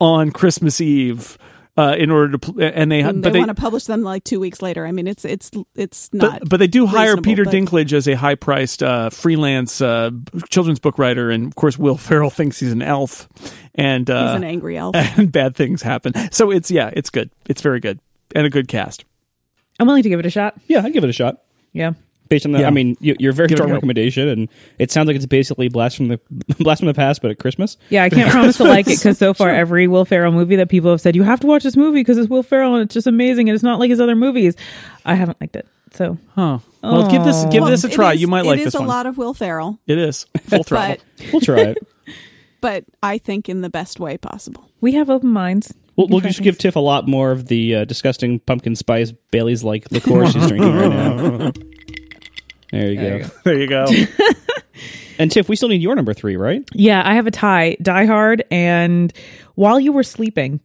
[0.00, 1.36] on christmas eve
[1.76, 4.02] uh, in order to pl- and they and but they, they want to publish them
[4.02, 4.86] like two weeks later.
[4.86, 6.48] I mean, it's it's it's but, not.
[6.48, 10.10] but they do hire Peter but- Dinklage as a high priced uh, freelance uh,
[10.50, 13.28] children's book writer, and of course Will Ferrell thinks he's an elf,
[13.74, 14.94] and uh, He's an angry elf.
[15.18, 16.12] and bad things happen.
[16.30, 17.30] So it's yeah, it's good.
[17.48, 18.00] It's very good
[18.34, 19.04] and a good cast.
[19.80, 20.60] I'm willing to give it a shot.
[20.66, 21.42] Yeah, I'd give it a shot.
[21.72, 21.92] Yeah.
[22.32, 22.68] Based on the, Yeah.
[22.68, 25.98] I mean, you, you're very Give strong recommendation, and it sounds like it's basically blast
[25.98, 26.18] from the
[26.60, 27.76] blast from the past, but at Christmas.
[27.90, 30.70] Yeah, I can't promise to like it because so far every Will Ferrell movie that
[30.70, 32.94] people have said you have to watch this movie because it's Will Ferrell and it's
[32.94, 34.54] just amazing and it's not like his other movies.
[35.04, 35.66] I haven't liked it.
[35.92, 36.60] So Huh.
[36.82, 38.14] Well, give this give Well, this a try.
[38.14, 38.88] is- you might like It this is a one.
[38.88, 40.96] lot of Will Ferrell, It is full throttle.
[41.32, 41.78] We'll try it.
[42.62, 44.70] but I think in the best way possible.
[44.80, 45.74] we have open minds.
[45.96, 48.74] We'll, We can we'll just give Tiff a lot more of the uh, disgusting pumpkin
[48.76, 51.52] spice Bailey's like liqueur she's drinking right now.
[52.80, 53.28] There you go.
[53.44, 53.86] there you go.
[55.18, 56.66] And Tiff, we still need your number three, right?
[56.72, 57.76] Yeah, I have a tie.
[57.82, 59.12] Die Hard and
[59.56, 60.58] While You Were Sleeping.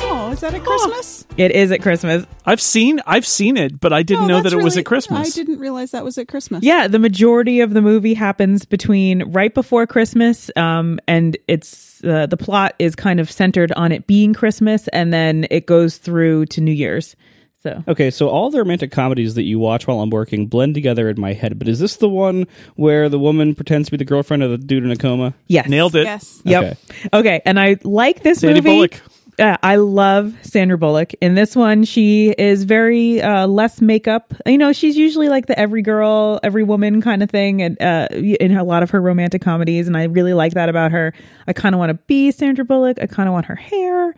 [0.00, 1.26] Oh, is that at Christmas?
[1.36, 2.26] It is at Christmas.
[2.44, 4.80] I've seen I've seen it, but I didn't Oh, know that that's it was really-
[4.80, 5.28] at Christmas.
[5.28, 6.62] I didn't realize that was at Christmas.
[6.64, 12.26] Yeah, the majority of the movie happens between right before Christmas, um, and it's uh,
[12.26, 16.46] the plot is kind of centered on it being Christmas, and then it goes through
[16.46, 17.14] to New Year's.
[17.62, 21.08] So Okay, so all the romantic comedies that you watch while I'm working blend together
[21.08, 21.58] in my head.
[21.58, 24.58] But is this the one where the woman pretends to be the girlfriend of the
[24.58, 25.34] dude in a coma?
[25.48, 26.04] yes, Nailed it.
[26.04, 26.40] Yes.
[26.44, 26.62] Yep.
[26.62, 26.76] Okay.
[27.12, 27.42] Okay.
[27.44, 28.70] And I like this Sandy movie.
[28.70, 29.00] Bullock.
[29.38, 31.12] Uh, I love Sandra Bullock.
[31.20, 34.34] In this one, she is very uh, less makeup.
[34.46, 38.08] You know, she's usually like the every girl, every woman kind of thing, and uh,
[38.10, 39.86] in a lot of her romantic comedies.
[39.86, 41.14] And I really like that about her.
[41.46, 42.98] I kind of want to be Sandra Bullock.
[43.00, 44.14] I kind of want her hair.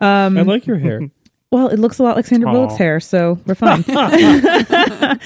[0.00, 1.10] I like your hair.
[1.50, 2.52] Well, it looks a lot like Sandra Aw.
[2.52, 3.82] Bullock's hair, so we're fine.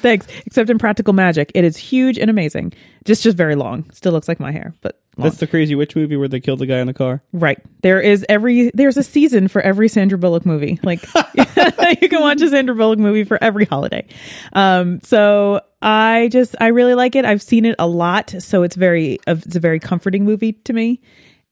[0.00, 0.26] Thanks.
[0.46, 2.72] Except in Practical Magic, it is huge and amazing.
[3.04, 3.90] Just, just very long.
[3.90, 5.28] Still looks like my hair, but long.
[5.28, 7.22] That's the crazy witch movie where they killed the guy in the car.
[7.32, 7.58] Right.
[7.82, 10.80] There is every there's a season for every Sandra Bullock movie.
[10.82, 11.02] Like
[11.34, 14.06] you can watch a Sandra Bullock movie for every holiday.
[14.52, 17.24] Um so I just I really like it.
[17.24, 21.00] I've seen it a lot, so it's very it's a very comforting movie to me.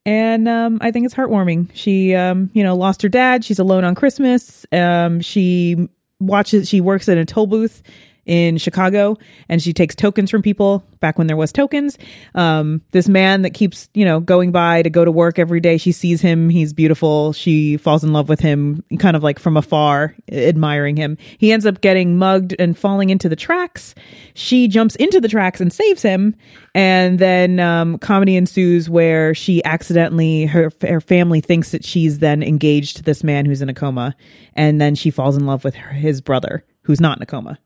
[0.09, 1.69] And um I think it's heartwarming.
[1.75, 4.65] She um you know lost her dad, she's alone on Christmas.
[4.73, 7.83] Um she watches she works in a toll booth
[8.29, 9.17] in Chicago
[9.49, 11.97] and she takes tokens from people back when there was tokens.
[12.35, 15.79] Um, this man that keeps, you know, going by to go to work every day.
[15.79, 16.51] She sees him.
[16.51, 17.33] He's beautiful.
[17.33, 21.17] She falls in love with him kind of like from afar, admiring him.
[21.39, 23.95] He ends up getting mugged and falling into the tracks.
[24.35, 26.37] She jumps into the tracks and saves him.
[26.75, 32.43] And then, um, comedy ensues where she accidentally, her, her family thinks that she's then
[32.43, 34.15] engaged to this man who's in a coma.
[34.55, 37.59] And then she falls in love with her, his brother who's not in a coma.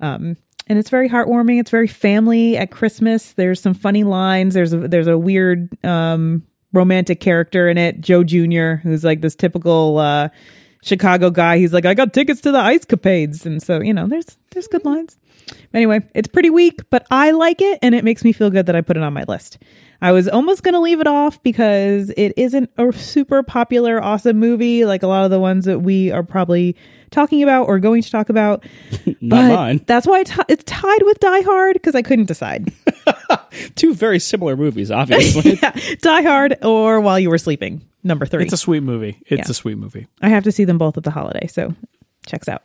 [0.00, 0.36] Um,
[0.66, 1.58] and it's very heartwarming.
[1.60, 3.32] It's very family at Christmas.
[3.32, 4.54] There's some funny lines.
[4.54, 9.34] There's a, there's a weird um, romantic character in it, Joe Jr., who's like this
[9.34, 10.28] typical uh,
[10.82, 11.58] Chicago guy.
[11.58, 14.68] He's like, I got tickets to the Ice Capades, and so you know, there's there's
[14.68, 15.18] good lines.
[15.74, 18.76] Anyway, it's pretty weak, but I like it, and it makes me feel good that
[18.76, 19.58] I put it on my list.
[20.02, 24.38] I was almost going to leave it off because it isn't a super popular, awesome
[24.38, 26.76] movie like a lot of the ones that we are probably
[27.10, 28.64] talking about or going to talk about.
[29.06, 29.84] Not But mine.
[29.86, 32.72] That's why it's, it's tied with Die Hard because I couldn't decide.
[33.74, 35.58] Two very similar movies, obviously.
[35.62, 38.44] yeah, Die Hard or While You Were Sleeping, number three.
[38.44, 39.18] It's a sweet movie.
[39.26, 39.50] It's Yeah.
[39.50, 40.06] a sweet movie.
[40.22, 41.74] I have to see them both at the holiday, so
[42.26, 42.62] checks out.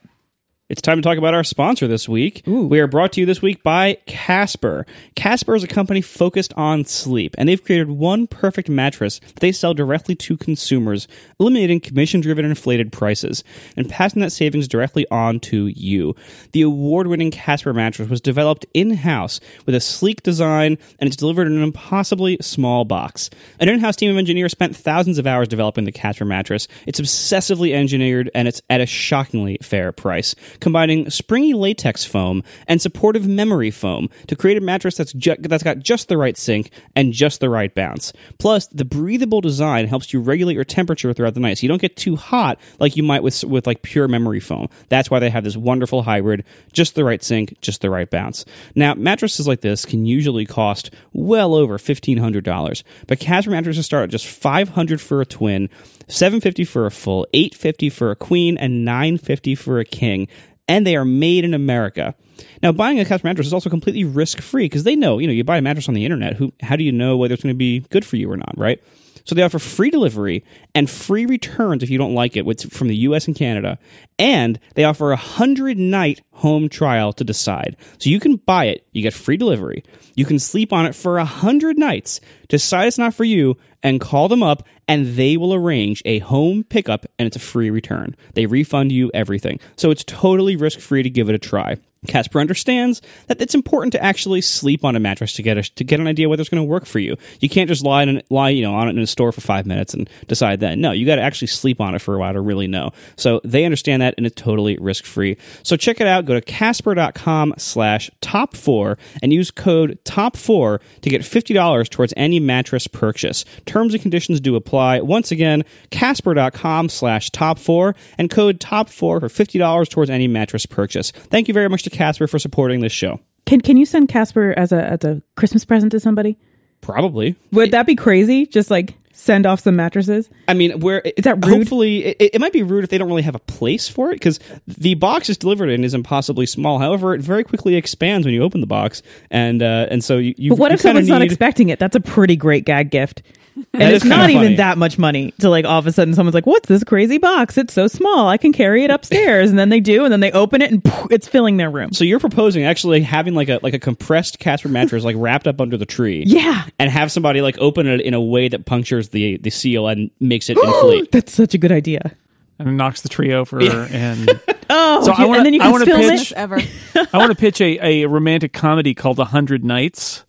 [0.67, 2.41] It's time to talk about our sponsor this week.
[2.47, 4.87] We are brought to you this week by Casper.
[5.15, 9.51] Casper is a company focused on sleep, and they've created one perfect mattress that they
[9.51, 11.07] sell directly to consumers,
[11.39, 13.43] eliminating commission driven inflated prices
[13.77, 16.15] and passing that savings directly on to you.
[16.53, 21.15] The award winning Casper mattress was developed in house with a sleek design, and it's
[21.15, 23.29] delivered in an impossibly small box.
[23.59, 26.67] An in house team of engineers spent thousands of hours developing the Casper mattress.
[26.87, 32.81] It's obsessively engineered, and it's at a shockingly fair price combining springy latex foam and
[32.81, 36.71] supportive memory foam to create a mattress that's ju- that's got just the right sink
[36.95, 38.13] and just the right bounce.
[38.39, 41.81] Plus, the breathable design helps you regulate your temperature throughout the night, so you don't
[41.81, 44.67] get too hot like you might with with like pure memory foam.
[44.89, 48.45] That's why they have this wonderful hybrid, just the right sink, just the right bounce.
[48.75, 53.85] Now, mattresses like this can usually cost well over fifteen hundred dollars, but Casper mattresses
[53.85, 55.69] start at just five hundred for a twin.
[56.07, 60.27] 750 for a full, 850 for a queen, and 950 for a king.
[60.67, 62.15] And they are made in America.
[62.63, 65.33] Now, buying a Casper mattress is also completely risk free because they know, you know,
[65.33, 66.35] you buy a mattress on the internet.
[66.35, 68.57] Who, how do you know whether it's going to be good for you or not,
[68.57, 68.81] right?
[69.25, 72.95] So they offer free delivery and free returns if you don't like it from the
[72.97, 73.79] US and Canada.
[74.19, 77.75] And they offer a hundred night home trial to decide.
[77.97, 79.83] So you can buy it, you get free delivery,
[80.15, 83.99] you can sleep on it for a hundred nights, decide it's not for you, and
[83.99, 88.15] call them up and they will arrange a home pickup and it's a free return.
[88.33, 89.59] They refund you everything.
[89.75, 91.77] So it's totally risk free to give it a try.
[92.05, 95.83] Casper understands that it's important to actually sleep on a mattress to get a, to
[95.83, 97.17] get an idea whether it's going to work for you.
[97.39, 99.65] You can't just lie in, lie you know on it in a store for five
[99.65, 100.77] minutes and decide that.
[100.77, 102.91] No, you got to actually sleep on it for a while to really know.
[103.15, 105.37] So they understand that and it's totally risk free.
[105.63, 106.25] So check it out.
[106.25, 111.89] Go to casper.com slash top four and use code top four to get fifty dollars
[111.89, 113.45] towards any mattress purchase.
[113.65, 115.01] Terms and conditions do apply.
[115.01, 120.27] Once again, casper.com slash top four and code top four for fifty dollars towards any
[120.27, 121.11] mattress purchase.
[121.11, 123.19] Thank you very much to Casper for supporting this show.
[123.45, 126.37] Can can you send Casper as a as a Christmas present to somebody?
[126.81, 127.35] Probably.
[127.51, 128.45] Would that be crazy?
[128.45, 130.29] Just like send off some mattresses?
[130.47, 131.57] I mean, where Is that rude?
[131.57, 134.15] Hopefully, it, it might be rude if they don't really have a place for it
[134.15, 136.79] because the box is delivered in is impossibly small.
[136.79, 140.35] However, it very quickly expands when you open the box, and uh, and so you.
[140.37, 141.79] you But what if someone's not expecting it?
[141.79, 143.21] That's a pretty great gag gift.
[143.55, 146.13] And That it's is not even that much money to like all of a sudden
[146.13, 147.57] someone's like, "What's this crazy box?
[147.57, 148.27] It's so small.
[148.27, 150.83] I can carry it upstairs." and then they do, and then they open it, and
[150.83, 151.93] poof, it's filling their room.
[151.93, 155.61] So you're proposing actually having like a like a compressed Casper mattress like wrapped up
[155.61, 156.65] under the tree, Yeah.
[156.79, 160.11] and have somebody like open it in a way that punctures the the seal and
[160.19, 161.11] makes it inflate.
[161.13, 162.11] That's such a good idea.
[162.59, 163.61] and it knocks the tree over.
[163.61, 164.29] And
[164.69, 166.37] Oh, So I wanna- and then you can wanna film pitch- it.
[166.37, 166.59] ever.
[167.13, 170.24] I want to pitch a, a romantic comedy called A Hundred Nights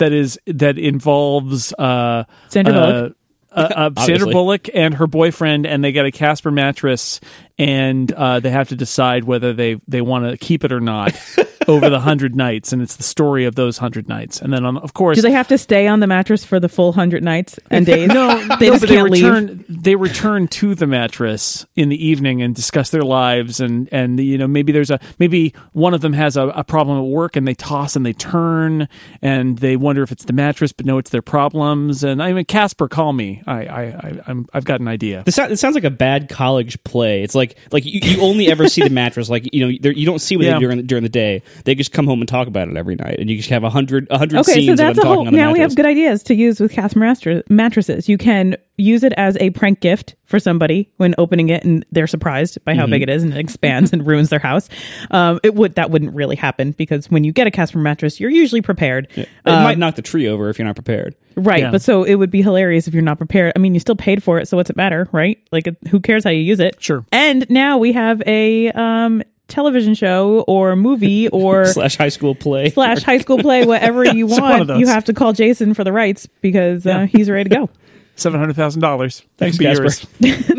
[0.00, 3.16] that is that involves uh, Sandra uh, Bullock?
[3.52, 7.20] uh, uh, Sandra Bullock and her boyfriend, and they get a Casper mattress,
[7.58, 11.14] and uh, they have to decide whether they they want to keep it or not
[11.70, 14.76] over the hundred nights, and it's the story of those hundred nights, and then um,
[14.78, 17.58] of course Do they have to stay on the mattress for the full hundred nights
[17.70, 18.08] and days?
[18.08, 19.24] no, they no, just can't leave.
[19.24, 19.64] return.
[19.68, 24.36] They return to the mattress in the evening and discuss their lives, and and you
[24.38, 27.46] know maybe there's a maybe one of them has a, a problem at work, and
[27.46, 28.88] they toss and they turn,
[29.22, 32.04] and they wonder if it's the mattress, but no, it's their problems.
[32.04, 33.42] And I mean, Casper, call me.
[33.46, 35.22] I I, I I'm I've got an idea.
[35.24, 37.22] This it sounds like a bad college play.
[37.22, 39.28] It's like like you, you only ever see the mattress.
[39.30, 40.54] Like you know they're- you don't see what Yeah.
[40.54, 41.42] they do during, during the day.
[41.64, 43.70] They just come home and talk about it every night, and you just have a
[43.70, 45.26] hundred a hundred Okay, scenes so of that's a talking whole.
[45.28, 48.08] on Now we have good ideas to use with Casper master- mattresses.
[48.08, 52.06] You can use it as a prank gift for somebody when opening it, and they're
[52.06, 52.90] surprised by how Mm-hmm.
[52.92, 54.68] big it is, and it expands and ruins their house.
[55.10, 58.30] Um, it would that wouldn't really happen because when you get a Casper mattress, you're
[58.30, 59.08] usually prepared.
[59.16, 61.14] It might knock the tree over if you're not prepared.
[61.36, 61.70] Right, Yeah.
[61.70, 63.52] but so it would be hilarious if you're not prepared.
[63.54, 65.38] I mean, you still paid for it, so what's it matter, right?
[65.52, 66.76] Like, who cares how you use it?
[66.82, 67.04] Sure.
[67.12, 72.70] And now we have a um, television show or movie or Slash high school play.
[72.70, 74.68] slash high school play, whatever you want.
[74.78, 77.70] You have to call Jason for the rights because uh, he's ready to go.
[78.16, 79.22] Seven hundred thousand dollars.
[79.38, 79.88] Thanks, Casper.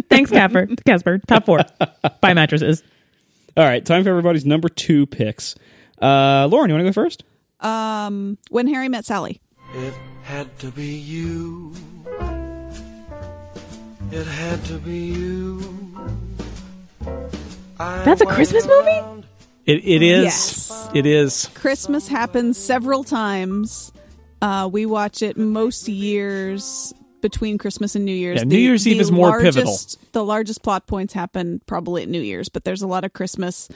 [0.10, 0.68] Thanks, Casper.
[0.86, 1.60] Casper, top four.
[2.20, 2.82] Buy mattresses.
[3.58, 5.56] All right, time for everybody's number two picks.
[6.02, 7.24] Uh, Lauren, you want to go first?
[7.60, 9.40] Um, when Harry met Sally.
[9.76, 11.74] It had to be you.
[14.12, 15.81] It had to be you.
[18.06, 19.26] That's a Christmas movie?
[19.66, 20.24] It it is.
[20.24, 20.90] Yes.
[20.94, 21.50] It is.
[21.54, 23.92] Christmas happens several times.
[24.42, 28.40] Uh, we watch it most years between Christmas and New Year's.
[28.40, 29.78] Yeah, New Year's Eve is more pivotal.
[30.12, 33.70] The largest plot points happen probably at New Year's, but there's a lot of Christmas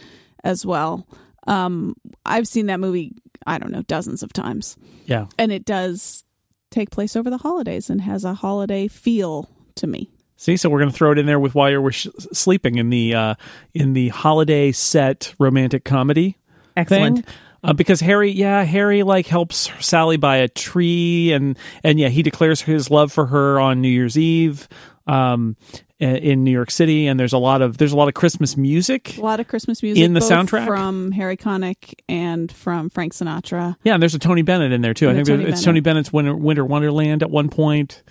[0.43, 1.08] as well.
[1.47, 1.95] Um,
[2.26, 3.14] I've seen that movie,
[3.45, 4.76] I don't know, dozens of times.
[5.06, 5.28] Yeah.
[5.38, 6.24] And it does
[6.72, 10.10] take place over the holidays and has a holiday feel to me.
[10.38, 12.89] See, so we're going to throw it in there with while you're sh- sleeping in
[12.89, 13.36] the uh,
[13.73, 16.38] in the holiday set romantic comedy
[16.75, 17.25] Excellent.
[17.25, 17.36] thing.
[17.63, 22.21] Uh, because Harry, yeah, Harry like helps Sally buy a tree, and and yeah, he
[22.21, 24.67] declares his love for her on New Year's Eve,
[25.07, 25.55] um,
[25.97, 29.17] in New York City, and there's a lot of there's a lot of Christmas music.
[29.17, 30.67] A lot of Christmas music In the soundtrack?
[30.67, 33.77] from Harry Connick and from Frank Sinatra.
[33.83, 35.07] Yeah, and there's a Tony Bennett in there too.
[35.07, 35.65] I And a think Tony it's Bennett.
[35.65, 38.03] Tony Bennett's Winter, Winter Wonderland at one point.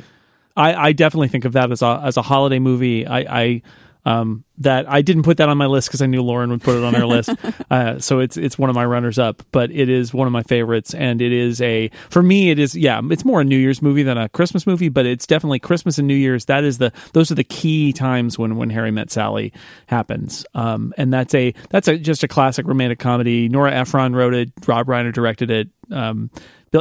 [0.56, 3.06] I, I definitely think of that as a as a holiday movie.
[3.06, 3.62] I, I
[4.06, 6.76] um that I didn't put that on my list because I knew Lauren would put
[6.76, 7.30] it on her list.
[7.70, 10.42] Uh, so it's it's one of my runners up, but it is one of my
[10.42, 13.82] favorites, and it is a for me it is yeah it's more a New Year's
[13.82, 16.44] movie than a Christmas movie, but it's definitely Christmas and New Year's.
[16.44, 19.52] That is the those are the key times when when Harry Met Sally
[19.86, 23.48] happens, um, and that's a that's a just a classic romantic comedy.
[23.48, 25.68] Nora Ephron wrote it, Rob Reiner directed it.
[25.90, 26.30] Um,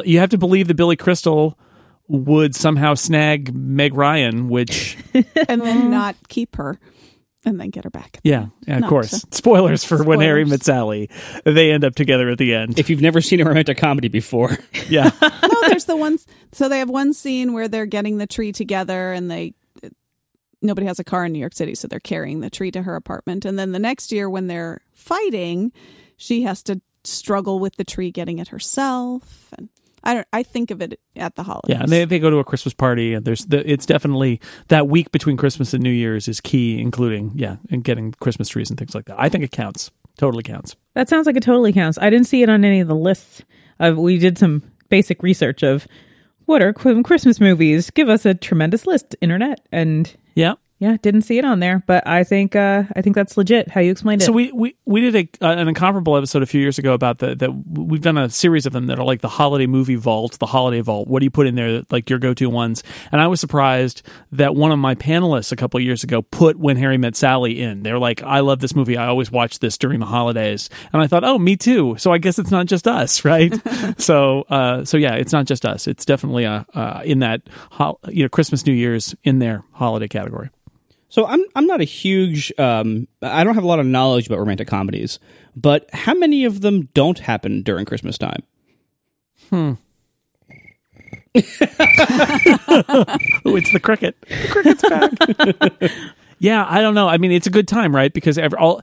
[0.03, 1.57] you have to believe that Billy Crystal
[2.13, 6.79] would somehow snag Meg Ryan, which and then not keep her
[7.45, 8.19] and then get her back.
[8.23, 9.09] yeah, yeah of No, course.
[9.11, 10.49] so- Spoilers for when Harry Spoilers.
[10.51, 11.09] met Sally.
[11.43, 12.79] They end up together at the end.
[12.79, 14.57] If you've never seen a romantic comedy before,
[14.89, 15.09] yeah.
[15.21, 16.25] no, there's the ones.
[16.53, 19.55] So they have one scene where they're getting the tree together, and they
[20.61, 22.95] nobody has a car in New York City, so they're carrying the tree to her
[22.95, 23.43] apartment.
[23.43, 25.73] And then the next year, when they're fighting,
[26.15, 29.49] she has to struggle with the tree getting it herself.
[29.57, 29.67] And
[30.03, 30.27] I don't.
[30.33, 31.69] I think of it at the holidays.
[31.75, 34.87] Yeah, and they, they go to a Christmas party, and there's the, it's definitely that
[34.87, 38.77] week between Christmas and New Year's is key, including yeah, and getting Christmas trees and
[38.77, 39.15] things like that.
[39.19, 39.91] I think it counts.
[40.17, 40.75] totally counts.
[40.95, 41.97] That sounds like it totally counts.
[41.97, 43.41] I didn't see it on any of the lists.
[43.79, 45.87] Uh, we did some basic research of
[46.45, 47.89] what are Christmas movies.
[47.89, 50.53] Give us a tremendous list, internet, and Yeah.
[50.83, 51.81] Yeah, didn't see it on there.
[51.87, 53.69] But I think uh, I think that's legit.
[53.69, 54.25] How you explained it.
[54.25, 57.19] So we we, we did a, uh, an incomparable episode a few years ago about
[57.19, 60.37] the that we've done a series of them that are like the holiday movie vault,
[60.39, 61.07] the holiday vault.
[61.07, 62.83] What do you put in there, like your go to ones?
[63.13, 64.01] And I was surprised
[64.33, 67.61] that one of my panelists a couple of years ago put When Harry Met Sally
[67.61, 67.83] in.
[67.83, 68.97] They're like, I love this movie.
[68.97, 70.69] I always watch this during the holidays.
[70.91, 71.95] And I thought, oh, me too.
[71.97, 73.53] So I guess it's not just us, right?
[73.97, 75.87] so uh, so yeah, it's not just us.
[75.87, 80.09] It's definitely uh, uh, in that hol- you know Christmas, New Year's in their holiday
[80.09, 80.49] category.
[81.13, 84.39] So I'm I'm not a huge um I don't have a lot of knowledge about
[84.39, 85.19] romantic comedies,
[85.55, 88.41] but how many of them don't happen during Christmas time?
[93.45, 94.15] Oh, it's the cricket.
[94.27, 95.91] The cricket's back.
[96.39, 97.07] yeah, I don't know.
[97.07, 98.13] I mean, it's a good time, right?
[98.13, 98.81] Because every, all,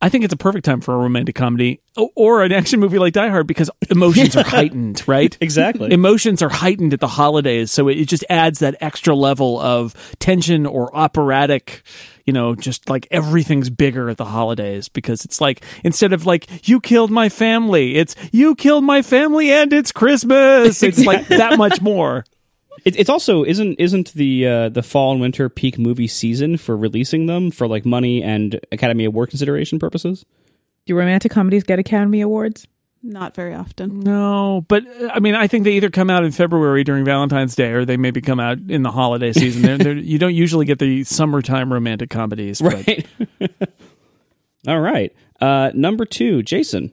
[0.00, 1.80] I think it's a perfect time for a romantic comedy
[2.14, 5.36] or an action movie like Die Hard because emotions are heightened, right?
[5.40, 5.92] Exactly.
[5.92, 10.66] Emotions are heightened at the holidays, so it, just adds that extra level of tension
[10.66, 11.82] or operatic.
[12.24, 16.68] You know, just like everything's bigger at the holidays because it's like instead of like
[16.68, 20.82] you killed my family, it's you killed my family and it's Christmas.
[20.82, 22.24] It's like that much more.
[22.84, 26.76] It, it's also isn't isn't the uh, the fall and winter peak movie season for
[26.76, 30.24] releasing them for like money and Academy Award consideration purposes.
[30.86, 32.66] do romantic comedies get Academy Awards?
[33.00, 34.00] Not very often.
[34.00, 37.54] No, but uh, I mean, I think they either come out in February during Valentine's
[37.54, 39.62] Day, or they maybe come out in the holiday season.
[39.62, 43.06] they're, they're, you don't usually get the summertime romantic comedies, but Right.
[44.66, 45.14] All right.
[45.40, 46.90] Uh, number two, Jason.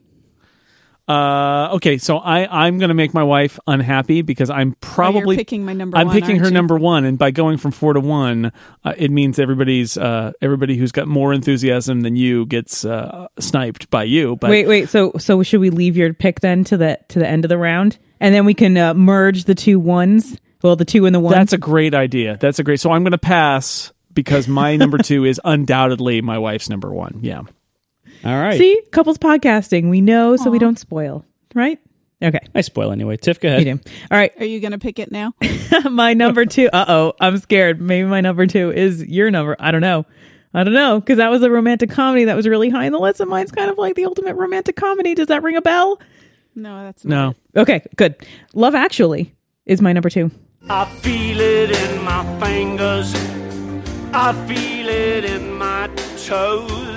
[1.08, 1.98] Uh, okay.
[1.98, 5.66] So I I'm going to make my wife unhappy because I'm probably Oh, you're picking
[5.66, 6.52] my number I'm one, picking her you?
[6.52, 8.52] number one, and by going from four to one,
[8.84, 13.90] uh, it means everybody's uh, everybody who's got more enthusiasm than you gets uh, sniped
[13.92, 14.36] by you.
[14.36, 14.90] But wait, wait.
[14.90, 17.58] So so should we leave your pick then to the to the end of the
[17.58, 20.38] round, and then we can uh, merge the two ones?
[20.64, 21.34] Well, the two and the one.
[21.34, 22.38] That's a great idea.
[22.40, 22.80] That's a great.
[22.80, 27.20] So I'm going to pass because my number two is undoubtedly my wife's number one.
[27.22, 27.42] Yeah.
[28.24, 28.58] All right.
[28.58, 29.90] See, couples podcasting.
[29.90, 31.80] We know, so we don't spoil, right?
[32.24, 33.18] Okay, I spoil anyway.
[33.18, 33.84] Tiff, go you ahead.
[33.84, 33.92] do.
[34.10, 35.34] All right, Are you going to pick it now?
[35.92, 36.70] my number two.
[36.72, 37.82] Uh oh, I'm scared.
[37.82, 39.56] Maybe my number two is your number.
[39.60, 40.06] I don't know.
[40.54, 43.00] I don't know because that was a romantic comedy that was really high in the
[43.00, 45.14] list, and mine's kind of like the ultimate romantic comedy.
[45.14, 46.00] Does that ring a bell?
[46.56, 47.62] No, that's not No.
[47.62, 48.16] Okay, good.
[48.54, 49.36] Love Actually
[49.66, 50.32] is my number two.
[50.70, 53.14] I feel it in my fingers.
[54.14, 55.88] I feel it in my
[56.26, 56.95] toes.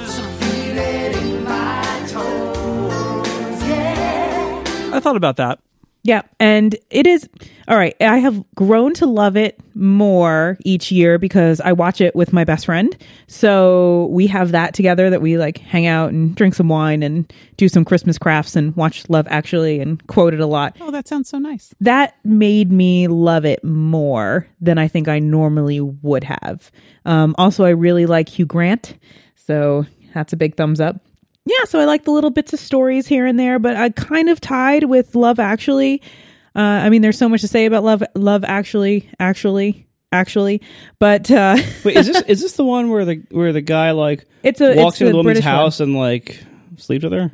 [4.93, 5.61] I thought about that.
[6.05, 7.29] Yeah, and it is
[7.67, 7.95] all right.
[8.01, 12.45] I have grown to love it more each year because I watch it with my
[12.45, 12.97] best friend.
[13.27, 17.31] So we have that together that we like hang out and drink some wine and
[17.57, 20.77] do some Christmas crafts and watch Love Actually and quote it a lot.
[20.81, 21.75] Oh, that sounds so nice.
[21.81, 26.71] That made me love it more than I think I normally would have.
[27.05, 28.97] Um, also, I really like Hugh Grant,
[29.35, 29.85] so
[30.15, 31.03] that's a big thumbs up.
[31.49, 34.29] Yeah, so I like the little bits of stories here and there, but I kind
[34.29, 36.03] of tied with Love Actually.
[36.55, 40.61] Uh, I mean, there's so much to say about Love, Love Actually, actually, actually,
[40.99, 44.27] but uh, Wait, is this is this the one where the where the guy like
[44.43, 45.55] it's a walks it's into the woman's British one.
[45.55, 46.43] house and like
[46.77, 47.31] sleeps with her?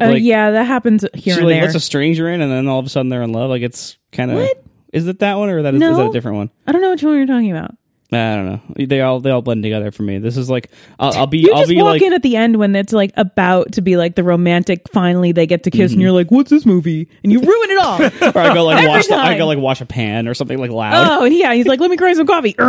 [0.00, 1.62] Uh, Like, yeah, that happens here she and like there.
[1.64, 3.50] lets a stranger in, and then all of a sudden they're in love.
[3.50, 4.48] Like it's kind of.
[4.92, 6.50] is it that one or that is, is that a different one?
[6.66, 7.76] I don't know which one you're talking about.
[8.16, 8.86] I don't know.
[8.86, 10.18] They all they all blend together for me.
[10.18, 12.36] This is like I'll, I'll be You I'll just be walk like in at the
[12.36, 14.88] end when it's like about to be like the romantic.
[14.90, 15.94] Finally, they get to kiss, Mm-hmm.
[15.94, 18.02] and you're like, "What's this movie?" And you ruin it all.
[18.34, 20.70] or I go like wash the, I go like wash a pan or something like
[20.70, 21.22] loud.
[21.22, 22.64] oh, yeah, he's like, "Let me cry some coffee," and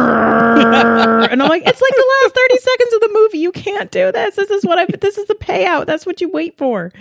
[1.44, 3.38] I'm like, "It's like the last thirty seconds of the movie.
[3.40, 4.36] You can't do this.
[4.36, 4.86] This is what I.
[5.00, 5.86] This is the payout.
[5.86, 6.92] That's what you wait for."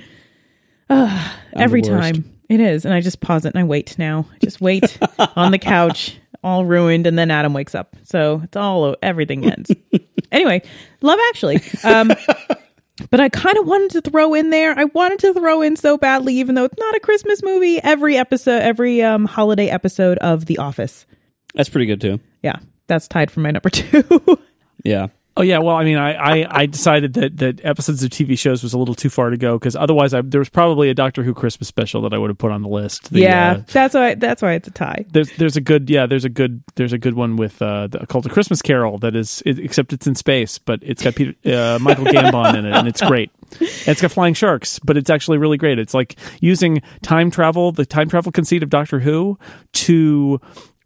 [1.55, 3.99] Every time it is, and I just pause it and I wait.
[3.99, 4.99] Now, I just wait
[5.37, 7.97] on the couch, all ruined, and then Adam wakes up.
[8.05, 9.73] So it's all everything ends.
[10.33, 10.63] anyway,
[11.01, 11.61] Love Actually.
[11.83, 12.13] Um,
[13.11, 14.79] but I kind of wanted to throw in there.
[14.79, 17.83] I wanted to throw in so badly, even though it's not a Christmas movie.
[17.83, 21.07] Every episode, every um, holiday episode of The Office.
[21.55, 22.21] That's pretty good too.
[22.43, 24.39] Yeah, that's tied for my number two.
[24.85, 25.09] Yeah.
[25.37, 28.63] Oh yeah, well, I mean, I, I, I decided that, that episodes of TV shows
[28.63, 31.25] was a little too far to go because otherwise, I, there was probably a Doctor
[31.25, 33.11] Who Christmas special that I would have put on the list.
[33.11, 34.15] The, yeah, uh, that's why.
[34.15, 35.07] That's why it's a tie.
[35.11, 38.07] there's there's a good yeah there's a good there's a good one with uh the,
[38.07, 41.35] called the Christmas Carol that is it, except it's in space but it's got Peter
[41.53, 43.31] uh, Michael Gambon in it and it's great.
[43.61, 45.79] And it's got flying sharks, but it's actually really great.
[45.79, 49.39] It's like using time travel, the time travel conceit of Doctor Who,
[49.73, 50.41] to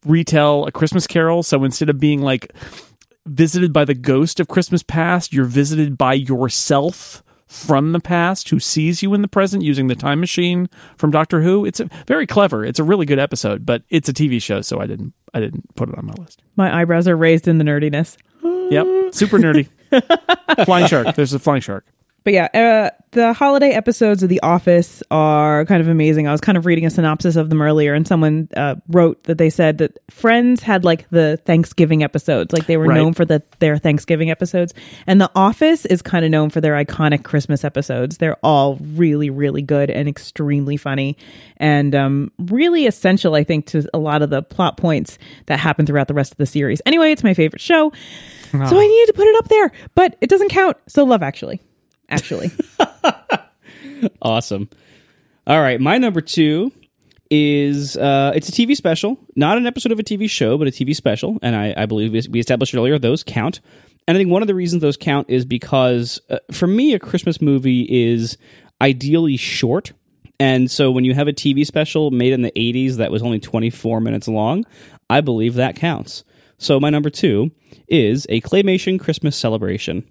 [0.04, 1.42] retell a Christmas Carol.
[1.42, 2.52] So instead of being like
[3.28, 8.60] visited by the ghost of Christmas past, you're visited by yourself from the past who
[8.60, 11.64] sees you in the present using the time machine from Doctor Who.
[11.64, 12.64] It's a, very clever.
[12.64, 15.74] It's a really good episode, but it's a TV show, so I didn't I didn't
[15.74, 16.42] put it on my list.
[16.56, 18.16] My eyebrows are raised in the nerdiness.
[18.42, 19.68] Yep, super nerdy.
[20.64, 21.16] flying shark.
[21.16, 21.86] There's a flying shark.
[22.28, 26.28] But yeah, uh, the holiday episodes of The Office are kind of amazing.
[26.28, 29.38] I was kind of reading a synopsis of them earlier, and someone uh, wrote that
[29.38, 32.96] they said that Friends had like the Thanksgiving episodes, like they were Right.
[32.96, 34.74] known for the their Thanksgiving episodes,
[35.06, 38.18] and The Office is kind of known for their iconic Christmas episodes.
[38.18, 41.16] They're all really, really good and extremely funny,
[41.56, 45.16] and um, really essential, I think, to a lot of the plot points
[45.46, 46.82] that happen throughout the rest of the series.
[46.84, 47.90] Anyway, it's my favorite show,
[48.52, 50.76] so I needed to put it up there, but it doesn't count.
[50.88, 51.62] So Love Actually,
[52.08, 52.50] actually.
[54.22, 54.68] Awesome.
[55.46, 56.72] All right, my number two
[57.30, 60.70] is uh, it's a TV special, not an episode of a TV show, but a
[60.70, 63.60] TV special, and I, I believe we- established earlier those count.
[64.06, 66.98] And I think one of the reasons those count is because uh, for me, a
[66.98, 68.38] Christmas movie is
[68.80, 69.92] ideally short.
[70.40, 73.40] And so when you have a TV special made in the 80s that was only
[73.40, 74.64] 24 minutes long,
[75.10, 76.24] I believe that counts.
[76.56, 77.50] So my number two
[77.88, 80.04] is a claymation Christmas celebration.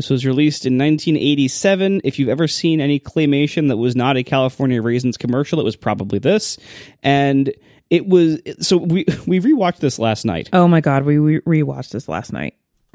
[0.00, 2.00] This was released in 1987.
[2.04, 5.76] If you've ever seen any claymation that was not a California Raisins commercial, it was
[5.76, 6.56] probably this.
[7.02, 7.52] And
[7.90, 10.48] it was so we we rewatched this last night.
[10.54, 12.54] Oh my god, we re- rewatched this last night.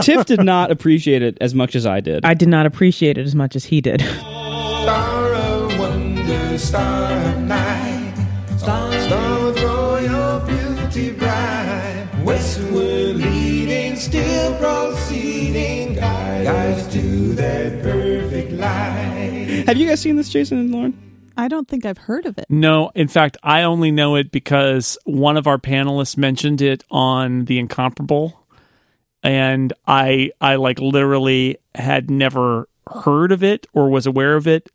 [0.00, 2.24] Tiff did not appreciate it as much as I did.
[2.24, 4.00] I did not appreciate it as much as he did.
[4.80, 8.14] Star of wonder, star of night.
[8.56, 12.08] Star, star throw your beauty bright.
[12.24, 14.97] Westward leading, still proceeding.
[17.38, 19.64] Guide that perfect light.
[19.66, 21.30] Have you guys seen this, Jason and Lauren?
[21.36, 22.46] I don't think I've heard of it.
[22.48, 27.44] No, in fact, I only know it because one of our panelists mentioned it on
[27.44, 28.44] The Incomparable,
[29.22, 32.68] and I I like literally had never
[33.04, 34.68] heard of it or was aware of it,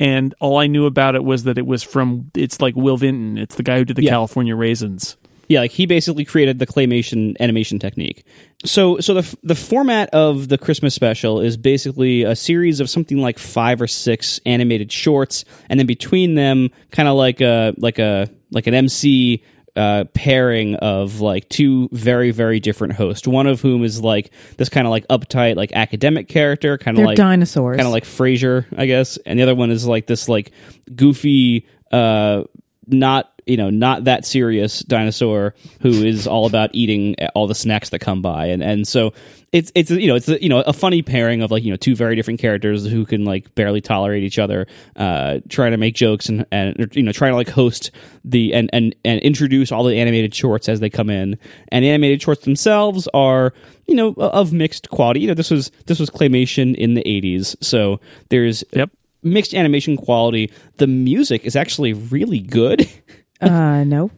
[0.00, 3.38] and all I knew about it was that it was from it's like Will Vinton.
[3.38, 4.10] It's the guy who did the Yeah.
[4.10, 5.16] California Raisins.
[5.48, 8.24] Yeah, like he basically created the claymation animation technique.
[8.64, 13.18] So, so the the format of the Christmas special is basically a series of something
[13.18, 17.98] like five or six animated shorts, and then between them, kind of like a like
[17.98, 19.42] a like an MC
[19.78, 23.26] uh, pairing of like two very very different hosts.
[23.26, 27.04] One of whom is like this kind of like uptight like academic character, kind of
[27.04, 27.76] like dinosaurs.
[27.76, 30.50] kind of like Frasier, I guess, and the other one is like this like
[30.94, 32.42] goofy, uh,
[32.88, 37.90] not you know not that serious dinosaur who is all about eating all the snacks
[37.90, 39.12] that come by, and and so
[39.50, 41.96] it's it's you know it's you know a funny pairing of like you know two
[41.96, 46.28] very different characters who can like barely tolerate each other, uh, trying to make jokes
[46.28, 47.90] and and you know trying to like host
[48.24, 51.38] the and and and introduce all the animated shorts as they come in,
[51.72, 53.54] and animated shorts themselves are
[53.86, 55.20] you know of mixed quality.
[55.20, 58.90] You know this was this was claymation in the '80s, so there's Yep.
[59.22, 60.52] mixed animation quality.
[60.76, 62.88] The music is actually really good.
[63.40, 64.10] uh, no.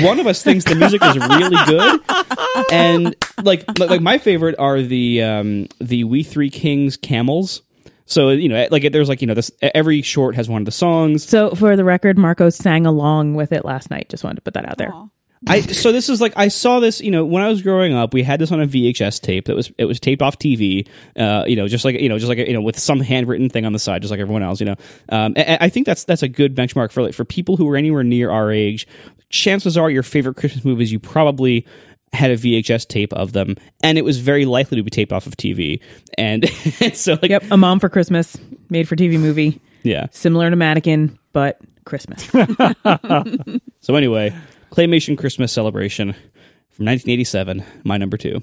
[0.00, 2.00] One of us thinks the music is really good,
[2.72, 7.62] and like like like my favorite are the um the We Three Kings camels.
[8.06, 10.72] So you know, like there's like you know this every short has one of the
[10.72, 11.24] songs.
[11.24, 14.08] So for the record, Marco sang along with it last night.
[14.08, 14.92] Just wanted to put that out there.
[14.92, 15.08] Aw.
[15.46, 18.14] I so this is like I saw this you know when I was growing up
[18.14, 21.44] we had this on a VHS tape that was it was taped off TV uh
[21.46, 23.72] you know just like you know just like you know with some handwritten thing on
[23.72, 24.76] the side just like everyone else you know.
[25.08, 27.68] Um and, and I think that's that's a good benchmark for like for people who
[27.70, 28.86] are anywhere near our age
[29.28, 31.66] chances are your favorite Christmas movies you probably
[32.12, 35.26] had a VHS tape of them and it was very likely to be taped off
[35.26, 35.80] of TV
[36.16, 36.48] and
[36.94, 38.36] so like Yep, A Mom for Christmas,
[38.70, 40.06] made for TV movie, yeah.
[40.12, 42.24] Similar to Mannequin, but Christmas.
[43.80, 44.34] so anyway
[44.74, 46.12] claymation Christmas celebration
[46.70, 48.42] from 1987 my number two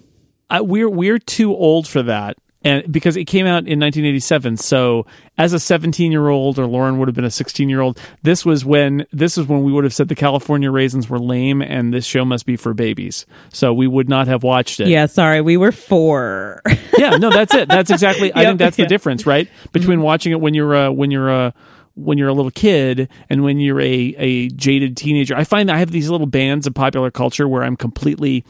[0.52, 4.58] I, we're we're too old for that, and because it came out in 1987.
[4.58, 5.06] So
[5.38, 7.98] as a 17 year old, or Lauren would have been a 16 year old.
[8.22, 11.62] This was when this is when we would have said the California raisins were lame,
[11.62, 13.26] and this show must be for babies.
[13.54, 14.90] So we would not have watched it.
[14.90, 16.62] yeah, sorry, we were four.
[16.98, 17.70] yeah, no, that's it.
[17.70, 18.34] That's exactly.
[18.36, 19.48] I think that's the difference, right?
[19.72, 21.52] Between watching it when you're uh, when you're uh,
[21.96, 25.36] when you're a little kid and when you're a a jaded teenager.
[25.36, 28.46] I find I have these little bands of popular culture where I'm completely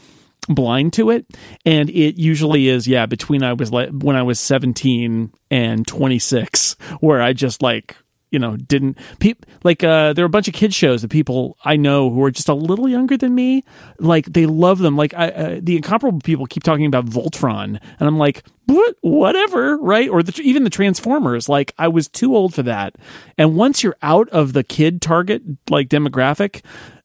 [0.50, 1.26] blind to it
[1.66, 6.76] and it usually is yeah between i was like when i was 17 and 26
[7.00, 7.96] where i just like
[8.32, 11.58] you know didn't peop, like uh there are a bunch of kids shows that people
[11.64, 13.64] i know who are just a little younger than me
[14.00, 14.96] like they love them.
[14.96, 19.78] Like I, uh, the incomparable people keep talking about voltron and i'm like what whatever
[19.78, 20.08] right?
[20.10, 21.50] Or the, even the transformers.
[21.50, 22.96] Like i was too old for that.
[23.38, 26.64] And once you're out of the kid target like demographic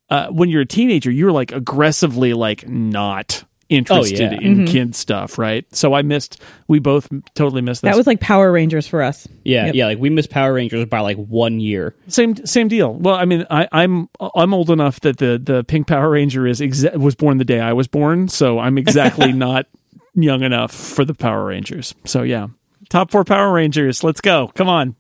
[0.09, 4.41] uh, when you're a teenager, you're like aggressively like not interested yeah.
[4.41, 5.65] in kid stuff, right?
[5.75, 6.41] So I missed.
[6.69, 7.91] We both totally missed this.
[7.91, 9.27] That was like Power Rangers for us.
[9.45, 9.75] Yeah, Yep.
[9.75, 9.87] yeah.
[9.87, 11.95] Like we missed Power Rangers by like one year.
[12.09, 12.95] same same deal.
[12.95, 16.61] Well, I mean, I, I'm I'm old enough that the the Pink Power Ranger is
[16.61, 19.67] exa- was born the day I was born, so I'm exactly not
[20.15, 21.95] young enough for the Power Rangers.
[22.05, 22.49] So yeah,
[22.89, 24.05] top four Power Rangers.
[24.05, 24.51] Let's go.
[24.55, 24.97] Come on.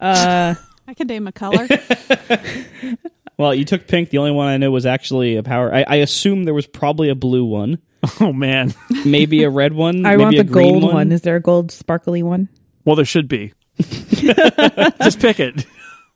[0.00, 0.54] Uh,
[0.88, 1.68] I can name a color.
[3.40, 4.10] Well, you took pink.
[4.10, 5.74] The only one I know was actually a power.
[5.74, 7.78] I, I assume there was probably a blue one,
[8.20, 8.74] Oh man.
[9.04, 10.06] maybe a red one.
[10.06, 11.12] I maybe want a the green gold one.
[11.12, 12.48] Is there a gold sparkly one?
[12.84, 13.52] Well, there should be.
[13.78, 15.66] Just pick it.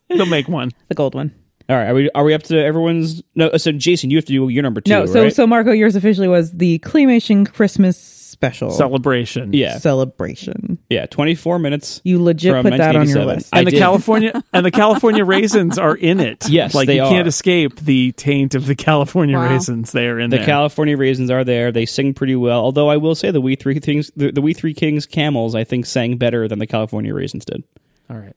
[0.08, 0.70] They'll make one.
[0.88, 1.34] The gold one.
[1.68, 3.22] All right, are we are we up to everyone's?
[3.34, 4.90] No, so Jason, you have to do your number two.
[4.90, 5.34] no, so right?
[5.34, 9.52] so Marco, yours officially was the claymation Christmas special Celebration.
[9.54, 10.76] yeah, celebration.
[10.90, 12.02] yeah, twenty four minutes.
[12.04, 13.34] You legit From put that on your 1987.
[13.36, 13.48] list.
[13.54, 13.78] I And the did.
[13.78, 16.46] California and the California raisins are in it.
[16.50, 17.08] Yes, like they you are.
[17.10, 19.48] can't escape the taint of the California Wow.
[19.50, 19.92] raisins.
[19.92, 20.40] They are in there.
[20.40, 20.52] The there.
[20.54, 21.72] California raisins are there.
[21.72, 22.60] They sing pretty well.
[22.60, 25.64] Although I will say the We Three Things, the, the We Three Kings camels, I
[25.64, 27.62] think sang better than the California raisins did.
[28.10, 28.36] All right.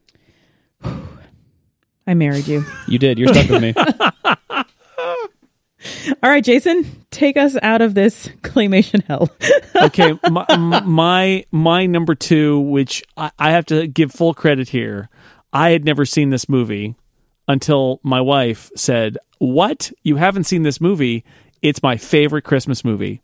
[2.08, 2.66] I married you.
[2.88, 3.20] You did.
[3.20, 3.74] You're stuck with me.
[6.24, 9.30] All right, Jason, take us out of this claymation hell.
[9.82, 10.46] okay my,
[10.86, 15.10] my my number two which I, I have to give full credit here
[15.54, 16.96] i had never seen this movie
[17.48, 21.24] until my wife said what you haven't seen this movie
[21.62, 23.22] it's my favorite christmas movie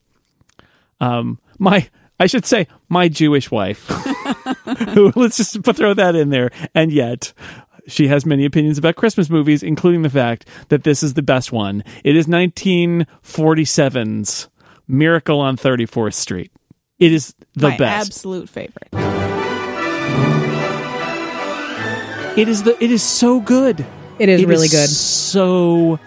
[1.02, 3.88] um my i should say my jewish wife
[4.94, 7.34] who let's just put, throw that in there and yet
[7.88, 11.52] she has many opinions about Christmas movies, including the fact that this is the best
[11.52, 11.84] one.
[12.04, 14.50] It is 1947's
[14.88, 16.52] Miracle on 34th Street.
[17.00, 18.08] It is the My best.
[18.08, 18.90] absolute favorite.
[22.36, 22.76] It is the.
[22.84, 23.86] It is so good.
[24.18, 24.90] It is It really good.
[24.90, 26.00] So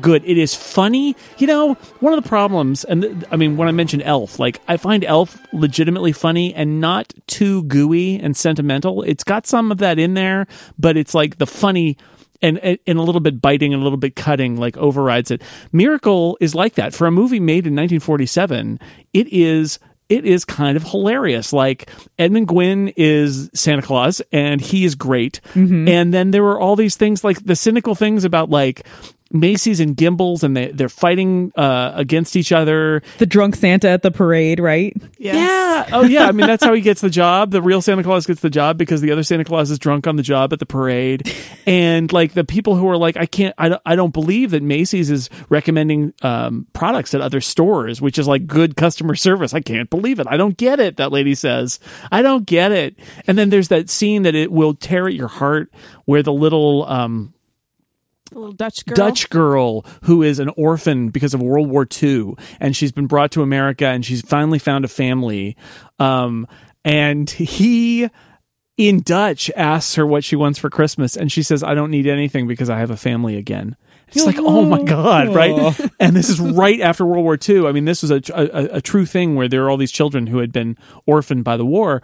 [0.00, 0.24] good.
[0.24, 1.16] It is funny.
[1.38, 4.60] You know, one of the problems, and th- I mean, when I mentioned Elf, like
[4.68, 9.02] I find Elf legitimately funny and not too gooey and sentimental.
[9.02, 10.46] It's got some of that in there,
[10.78, 11.96] but it's like the funny.
[12.44, 15.42] And, and a little bit biting and a little bit cutting like overrides it.
[15.70, 18.80] Miracle is like that for a movie made in 1947.
[19.12, 19.78] It is
[20.12, 21.54] it is kind of hilarious.
[21.54, 21.88] Like
[22.18, 25.40] Edmund Gwenn is Santa Claus and he is great.
[25.54, 25.88] Mm-hmm.
[25.88, 28.86] And then there were all these things like the cynical things about like
[29.32, 33.02] Macy's and Gimbels and they, they're fighting uh, against each other.
[33.18, 34.96] the drunk Santa at the parade, right?
[35.18, 35.88] Yeah.
[35.92, 36.26] Oh, yeah.
[36.26, 37.50] I mean, that's how he gets the job.
[37.50, 40.16] The real Santa Claus gets the job because the other Santa Claus is drunk on
[40.16, 41.32] the job at the parade.
[41.66, 44.62] And like the people who are like, I can't, I don't, I don't believe that
[44.62, 49.54] Macy's is recommending um, products at other stores, which is like good customer service.
[49.54, 50.26] I can't believe it.
[50.28, 50.96] I don't get it.
[50.96, 51.80] That lady says,
[52.10, 52.98] I don't get it.
[53.26, 55.72] And then there's that scene that it will tear at your heart
[56.04, 57.32] where the little, um,
[58.32, 58.94] The little Dutch girl.
[58.94, 63.30] Dutch girl who is an orphan because of World War II, and she's been brought
[63.32, 65.56] to America, and she's finally found a family.
[65.98, 66.46] Um,
[66.84, 68.08] and he,
[68.76, 72.06] in Dutch, asks her what she wants for Christmas, and she says, "I don't need
[72.06, 73.76] anything because I have a family again."
[74.14, 75.90] It's like, oh my god, right?
[75.98, 77.66] And this is right after World War II.
[77.66, 80.26] I mean, this was a, a, a true thing where there are all these children
[80.26, 80.76] who had been
[81.06, 82.02] orphaned by the war.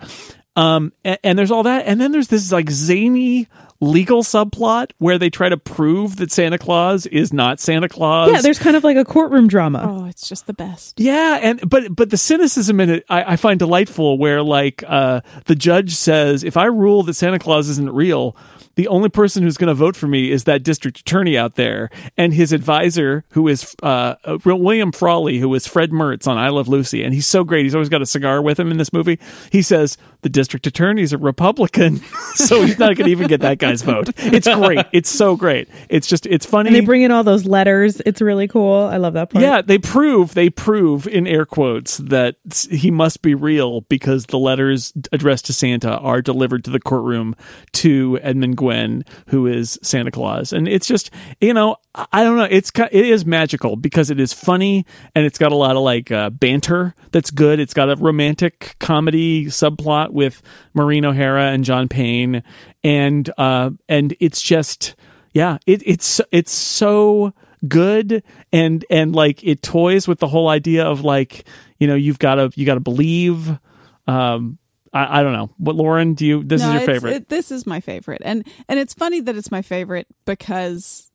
[0.56, 3.48] Um, and, and there's all that, and then there's this like zany
[3.80, 8.32] legal subplot where they try to prove that Santa Claus is not Santa Claus.
[8.32, 9.82] Yeah, there's kind of like a courtroom drama.
[9.84, 10.98] Oh, it's just the best.
[10.98, 14.18] Yeah, and but but the cynicism in it I, I find delightful.
[14.18, 18.36] Where like uh, the judge says, if I rule that Santa Claus isn't real,
[18.78, 21.90] the only person who's going to vote for me is that district attorney out there,
[22.16, 26.50] and his advisor, who is uh, uh, William Frawley, who is Fred Mertz on I
[26.50, 27.64] Love Lucy, and he's so great.
[27.64, 29.18] He's always got a cigar with him in this movie.
[29.50, 31.96] He says the district attorney's a Republican,
[32.34, 34.10] so he's not going to even get that guy's vote.
[34.16, 34.86] It's great.
[34.92, 35.68] It's so great.
[35.88, 36.68] It's just it's funny.
[36.68, 38.00] And they bring in all those letters.
[38.04, 38.82] It's really cool.
[38.82, 39.42] I love that part.
[39.42, 42.36] Yeah, they prove they prove in air quotes that
[42.70, 47.36] he must be real because the letters addressed to Santa are delivered to the courtroom
[47.74, 51.10] to Edmund Gwenn, who is Santa Claus, and it's just
[51.40, 51.76] you know
[52.12, 55.56] I don't know it's it is magical because it is funny and it's got a
[55.56, 57.60] lot of like uh, banter that's good.
[57.60, 60.42] It's got a romantic comedy subplot with
[60.74, 62.42] Maureen O'Hara and John Payne,
[62.84, 64.94] and uh, and it's just
[65.32, 67.32] yeah it, it's it's so
[67.66, 68.22] good
[68.52, 71.44] and and like it toys with the whole idea of like
[71.78, 73.58] you know you've got to you got to believe
[74.06, 74.58] um
[74.92, 75.50] I, I don't know.
[75.58, 77.14] What lauren do you this No, is your favorite.
[77.14, 81.10] it- this is my favorite, and and it's funny that it's my favorite because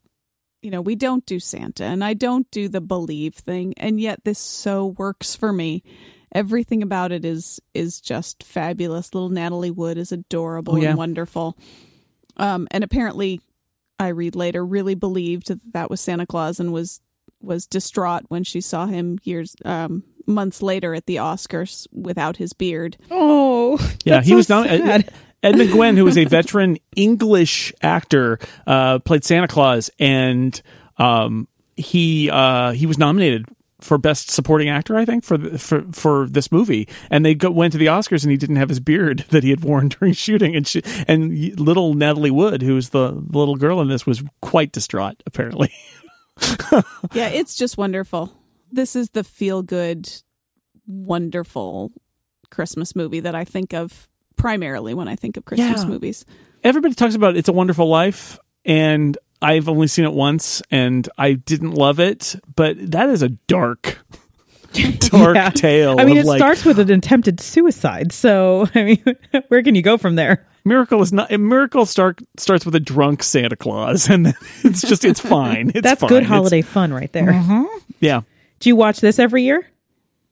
[0.61, 4.23] you know we don't do Santa, and I don't do the believe thing, and yet
[4.25, 5.81] this so works for me.
[6.33, 9.13] Everything about it is is just fabulous.
[9.13, 10.89] Little Natalie Wood is adorable Oh, yeah.
[10.89, 11.57] and wonderful.
[12.37, 13.39] Um, and apparently,
[13.99, 17.01] I read later really believed that that was Santa Claus and was
[17.41, 22.53] was distraught when she saw him years um months later at the Oscars without his
[22.53, 22.97] beard.
[23.11, 24.85] Oh, Yeah, he so was nominated.
[24.85, 25.13] sad.
[25.43, 30.59] Edmund Gwenn, who was a veteran English actor, uh, played Santa Claus, and
[30.97, 33.45] um, he uh, he was nominated
[33.83, 36.87] for best supporting actor, I think, for for for this movie.
[37.09, 39.49] And they go, went to the Oscars, and he didn't have his beard that he
[39.49, 40.55] had worn during shooting.
[40.55, 44.71] And she, and little Natalie Wood, who was the little girl in this, was quite
[44.71, 45.21] distraught.
[45.25, 45.71] Apparently,
[47.13, 48.31] Yeah, it's just wonderful.
[48.71, 50.09] This is the feel good,
[50.87, 51.91] wonderful
[52.49, 55.87] Christmas movie that I think of primarily when I think of Christmas Yeah.
[55.89, 56.25] movies.
[56.63, 61.33] everybody talks about "It's a Wonderful Life," and I've only seen it once, and I
[61.33, 62.35] didn't love it.
[62.55, 63.99] But that is a dark,
[64.99, 65.49] dark Yeah.
[65.49, 65.99] tale.
[65.99, 68.11] I mean, it like, starts with an attempted suicide.
[68.11, 69.03] So, I mean,
[69.49, 70.47] where can you go from there?
[70.65, 71.29] Miracle is not.
[71.31, 74.33] Miracle start starts with a drunk Santa Claus, and
[74.63, 75.69] it's just it's fine.
[75.75, 76.07] It's That's fine.
[76.09, 77.33] good It's- holiday fun right there.
[77.33, 77.65] Mm-hmm.
[77.99, 78.21] yeah,
[78.61, 79.67] Do you watch this every year?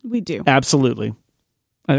[0.03, 0.41] We do.
[0.47, 1.13] absolutely.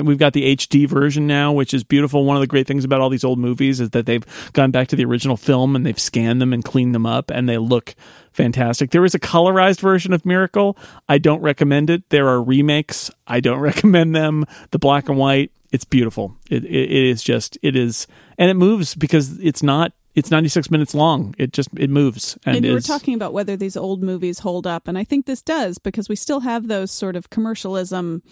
[0.01, 2.24] We've got the HD version now, which is beautiful.
[2.24, 4.88] One of the great things about all these old movies is that they've gone back
[4.88, 7.95] to the original film and they've scanned them and cleaned them up, and they look
[8.32, 8.90] fantastic.
[8.90, 10.76] There is a colorized version of Miracle.
[11.09, 12.09] I don't recommend it.
[12.11, 13.11] There are remakes.
[13.26, 14.47] I don't recommend them.
[14.70, 16.36] The black and white, it's beautiful.
[16.51, 18.07] It, it, it is just, it is,
[18.38, 19.93] and it moves because it's not.
[20.14, 21.34] It's 96 minutes long.
[21.38, 24.66] It just it moves and, And you were talking about whether these old movies hold
[24.66, 28.22] up, and I think this does because we still have those sort of commercialism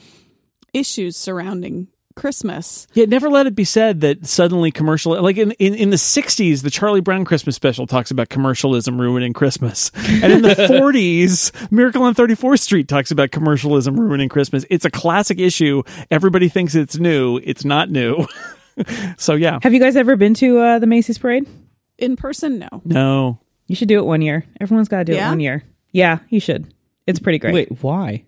[0.73, 2.87] issues surrounding Christmas.
[2.93, 6.63] Yeah, never let it be said that suddenly commercial like in, in, in the sixties,
[6.63, 9.91] the Charlie Brown Christmas special talks about commercialism ruining Christmas.
[9.95, 14.65] And in the forties, Miracle on Thirty Fourth Street talks about commercialism ruining Christmas.
[14.71, 15.83] It's a classic issue.
[16.11, 17.39] Everybody thinks it's new.
[17.39, 18.27] It's not new.
[19.17, 19.59] so yeah.
[19.63, 21.49] Have you guys ever been to uh, the Macy's parade?
[21.97, 22.83] In person, no.
[22.85, 23.39] No.
[23.67, 24.45] You should do it one year.
[24.61, 25.63] Everyone's got to do it one year.
[25.93, 26.73] Yeah, you should.
[27.07, 27.55] It's pretty great.
[27.55, 28.25] Wait, why?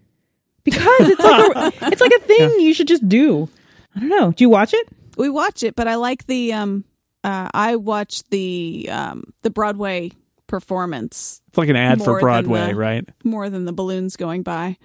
[0.65, 3.49] Because it's like a, it's like a thing you should just do.
[3.97, 4.33] I don't know.
[4.33, 4.89] Do you watch it?
[5.17, 6.85] We watch it, but I like the um
[7.25, 10.11] uh I watch the um the Broadway
[10.47, 13.09] performance It's like an ad for Broadway, the- right?
[13.25, 14.77] more than the balloons going by.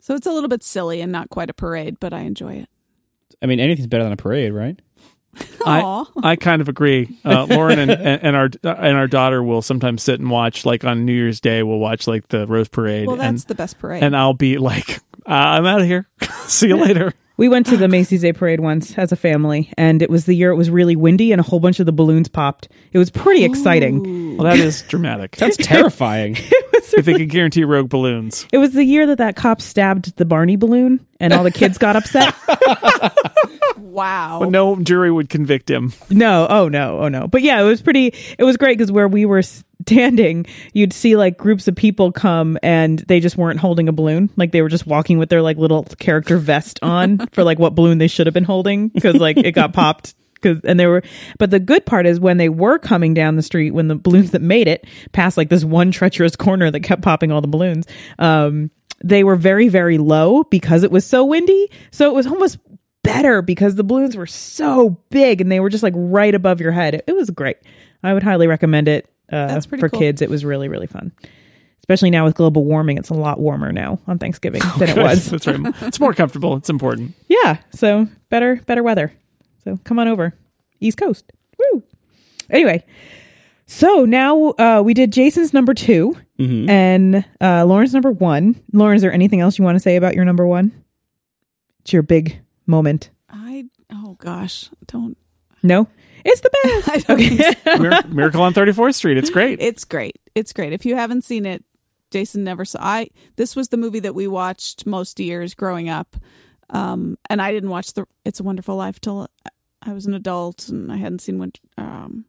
[0.00, 2.68] So it's a little bit silly and not quite a parade, but I enjoy it.
[3.42, 4.80] I mean, anything's better than a parade, right?
[5.64, 6.04] Aw.
[6.22, 7.18] I, I kind of agree.
[7.24, 10.84] Uh, Lauren and, and, and our and our daughter will sometimes sit and watch like
[10.84, 11.62] on New Year's Day.
[11.62, 13.06] We'll watch like the Rose Parade.
[13.06, 14.02] Well, and, that's the best parade.
[14.02, 16.08] and I'll be like, uh, I'm out of here.
[16.46, 17.12] See you later.
[17.38, 20.32] We went to the Macy's Day Parade once as a family, and it was the
[20.32, 22.68] year it was really windy and a whole bunch of the balloons popped.
[22.92, 24.38] It was pretty exciting.
[24.38, 25.32] Well, that is dramatic.
[25.36, 26.36] That's terrifying.
[26.38, 28.46] if they could guarantee rogue balloons.
[28.52, 31.76] It was the year that that cop stabbed the Barney balloon, and all the kids
[31.76, 32.34] got upset.
[33.86, 34.38] Wow.
[34.40, 35.92] But no jury would convict him.
[36.10, 37.26] No, oh no, oh no.
[37.28, 38.14] But yeah, it was pretty.
[38.38, 42.58] It was great because where we were standing, you'd see like groups of people come,
[42.62, 44.30] and they just weren't holding a balloon.
[44.36, 47.74] Like they were just walking with their like little character vest on for like what
[47.74, 50.14] balloon they should have been holding because like it got popped.
[50.42, 51.02] Cause, and they were,
[51.38, 54.32] but the good part is when they were coming down the street, when the balloons
[54.32, 57.86] that made it past like this one treacherous corner that kept popping all the balloons,
[58.18, 58.70] um,
[59.02, 61.70] they were very, very low because it was so windy.
[61.90, 62.58] So it was almost
[63.06, 66.72] better because the balloons were so big and they were just like right above your
[66.72, 66.94] head.
[66.94, 67.56] It, it was great.
[68.02, 70.00] I would highly recommend it uh, That's pretty for cool.
[70.00, 70.22] kids.
[70.22, 71.12] It was really, really fun.
[71.80, 75.26] Especially now with global warming, it's a lot warmer now on Thanksgiving than it was.
[75.30, 75.74] That's right.
[75.82, 76.56] It's more comfortable.
[76.56, 77.14] It's important.
[77.28, 79.12] Yeah, so better, better weather.
[79.62, 80.34] So come on over,
[80.80, 81.30] East Coast.
[81.58, 81.82] Woo.
[82.50, 82.84] Anyway,
[83.66, 88.60] so now uh, we did Jason's number 2 and uh, Lauren's number one.
[88.72, 90.72] Lauren, is there anything else you want to say about your number one?
[91.80, 93.10] It's your big moment.
[93.28, 95.16] I oh gosh, don't.
[95.62, 95.88] No,
[96.24, 96.88] it's the best.
[97.08, 97.78] I so.
[97.78, 99.16] Mir- Miracle on 34th Street.
[99.16, 99.60] It's great.
[99.60, 100.18] It's great.
[100.34, 100.72] It's great.
[100.72, 101.64] If you haven't seen it,
[102.10, 102.78] Jason never saw.
[102.82, 106.16] I this was the movie that we watched most years growing up,
[106.70, 109.28] um, and I didn't watch the It's a Wonderful Life till
[109.82, 112.24] I was an adult, and I hadn't seen Win- um,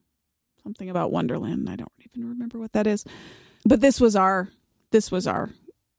[0.64, 1.70] something about Wonderland.
[1.70, 3.06] I don't even remember what that is,
[3.66, 4.50] but this was our
[4.92, 5.52] this was our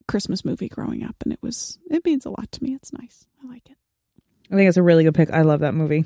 [0.07, 2.74] Christmas movie growing up, and it was it means a lot to me.
[2.74, 3.26] It's nice.
[3.43, 3.78] I like it.
[4.51, 5.30] I think it's a really good pick.
[5.30, 6.05] I love that movie.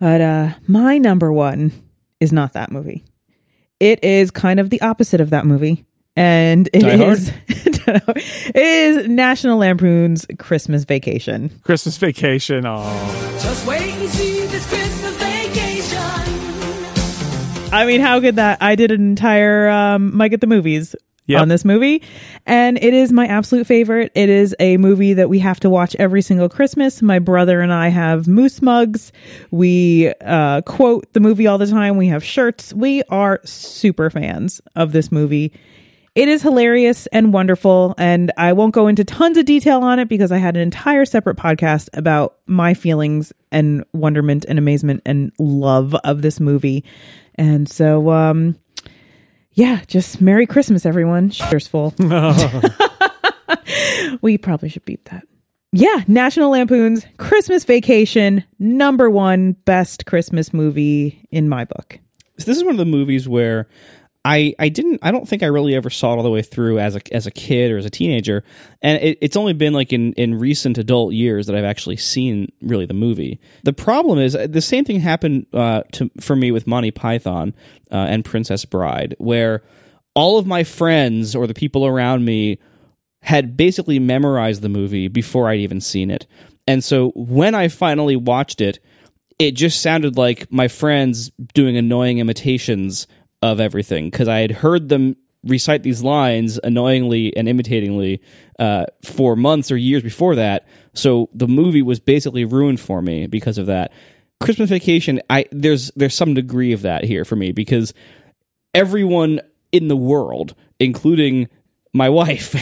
[0.00, 1.72] But uh my number one
[2.20, 3.04] is not that movie.
[3.80, 5.84] It is kind of the opposite of that movie.
[6.16, 11.50] And it Die is it is National Lampoon's Christmas Vacation.
[11.62, 12.64] Christmas vacation.
[12.66, 15.98] Oh, Just wait and see this Christmas vacation.
[17.72, 18.62] I mean, how could that?
[18.62, 20.94] I did an entire um, Mike at the Movies
[21.26, 21.40] Yep.
[21.40, 22.02] on this movie,
[22.44, 24.12] and it is my absolute favorite.
[24.14, 27.00] It is a movie that we have to watch every single Christmas.
[27.00, 29.10] My brother and I have moose mugs.
[29.50, 31.96] We uh, quote the movie all the time.
[31.96, 32.74] We have shirts.
[32.74, 35.52] We are super fans of this movie.
[36.14, 40.08] It is hilarious and wonderful, and I won't go into tons of detail on it
[40.08, 45.32] because I had an entire separate podcast about my feelings and wonderment and amazement and
[45.40, 46.84] love of this movie.
[47.34, 48.56] And so, um,
[49.54, 51.30] yeah, just Merry Christmas, everyone.
[51.30, 51.94] Cheers, full.
[54.20, 55.26] we probably should beat that.
[55.72, 61.98] Yeah, National Lampoon's Christmas Vacation, number one best Christmas movie in my book.
[62.38, 63.68] So this is one of the movies where
[64.24, 66.78] I I didn't I don't think I really ever saw it all the way through
[66.78, 68.42] as a as a kid or as a teenager,
[68.80, 72.50] and it, it's only been like in in recent adult years that I've actually seen
[72.62, 73.38] really the movie.
[73.64, 77.54] The problem is the same thing happened uh, to for me with Monty Python
[77.90, 79.62] uh, and Princess Bride, where
[80.14, 82.58] all of my friends or the people around me
[83.20, 86.26] had basically memorized the movie before I'd even seen it.
[86.66, 88.78] And so when I finally watched it,
[89.38, 93.06] it just sounded like my friends doing annoying imitations
[93.44, 98.22] of everything because I had heard them recite these lines annoyingly and imitatingly
[98.58, 100.66] uh, for months or years before that.
[100.94, 103.92] So the movie was basically ruined for me because of that.
[104.40, 107.92] Christmas Vacation, I there's there's some degree of that here for me because
[108.74, 109.40] everyone
[109.72, 111.48] in the world, including
[111.92, 112.54] my wife,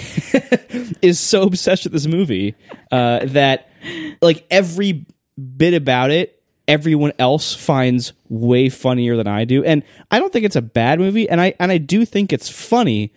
[1.03, 2.57] is so obsessed with this movie
[2.91, 3.69] uh, that
[4.21, 5.07] like every
[5.57, 9.65] bit about it, everyone else finds way funnier than I do.
[9.65, 12.49] And I don't think it's a bad movie, and I and I do think it's
[12.49, 13.13] funny,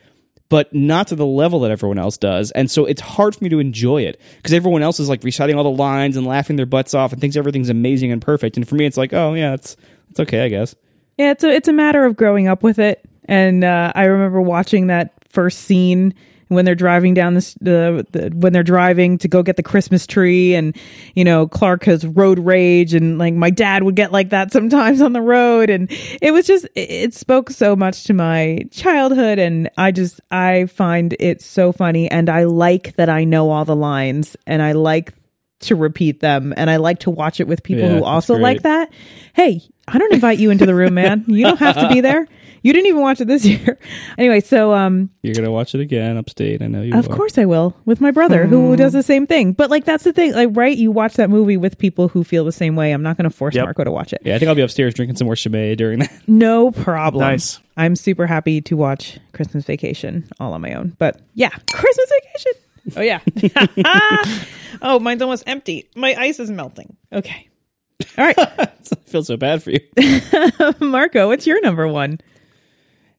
[0.50, 2.52] but not to the level that everyone else does.
[2.52, 5.56] And so it's hard for me to enjoy it because everyone else is like reciting
[5.56, 8.58] all the lines and laughing their butts off and thinks everything's amazing and perfect.
[8.58, 9.78] And for me, it's like, oh yeah, it's
[10.10, 10.76] it's okay, I guess.
[11.18, 13.02] Yeah, it's a it's a matter of growing up with it.
[13.26, 16.14] And uh, I remember watching that first scene
[16.48, 20.06] when they're driving down this the, the when they're driving to go get the Christmas
[20.06, 20.76] tree, and
[21.14, 25.02] you know Clark has road rage, and like my dad would get like that sometimes
[25.02, 25.92] on the road, and
[26.22, 30.66] it was just it, it spoke so much to my childhood, and I just I
[30.66, 34.74] find it so funny, and I like that I know all the lines, and I
[34.74, 35.14] like
[35.62, 38.64] to repeat them and I like to watch it with people Yeah, who also like
[38.64, 38.92] that.
[39.34, 41.24] Hey, I don't invite you into the room, man.
[41.28, 42.28] You don't have to be there.
[42.62, 43.78] You didn't even watch it this year.
[44.18, 46.62] Anyway, so um You're gonna watch it again upstate.
[46.64, 46.94] I know you.
[46.98, 47.16] of are.
[47.16, 49.54] course I will with my brother who does the same thing.
[49.54, 52.44] But like that's the thing, like right, you watch that movie with people who feel
[52.44, 52.92] the same way.
[52.92, 53.66] I'm not going to force Yep.
[53.66, 54.22] Marco to watch it.
[54.26, 56.12] Yeah, I think I'll be upstairs drinking some more Chimay during that.
[56.28, 57.22] No problem.
[57.22, 57.60] Nice.
[57.78, 60.96] I'm super happy to watch Christmas Vacation all on my own.
[60.98, 62.62] But yeah, Christmas Vacation.
[62.98, 63.20] Oh yeah.
[64.82, 65.90] oh, mine's almost empty.
[65.96, 66.96] My ice is melting.
[67.12, 67.50] Okay.
[68.18, 68.66] All right, I
[69.06, 69.80] feel so bad for you.
[70.80, 72.20] Marco, what's your number one?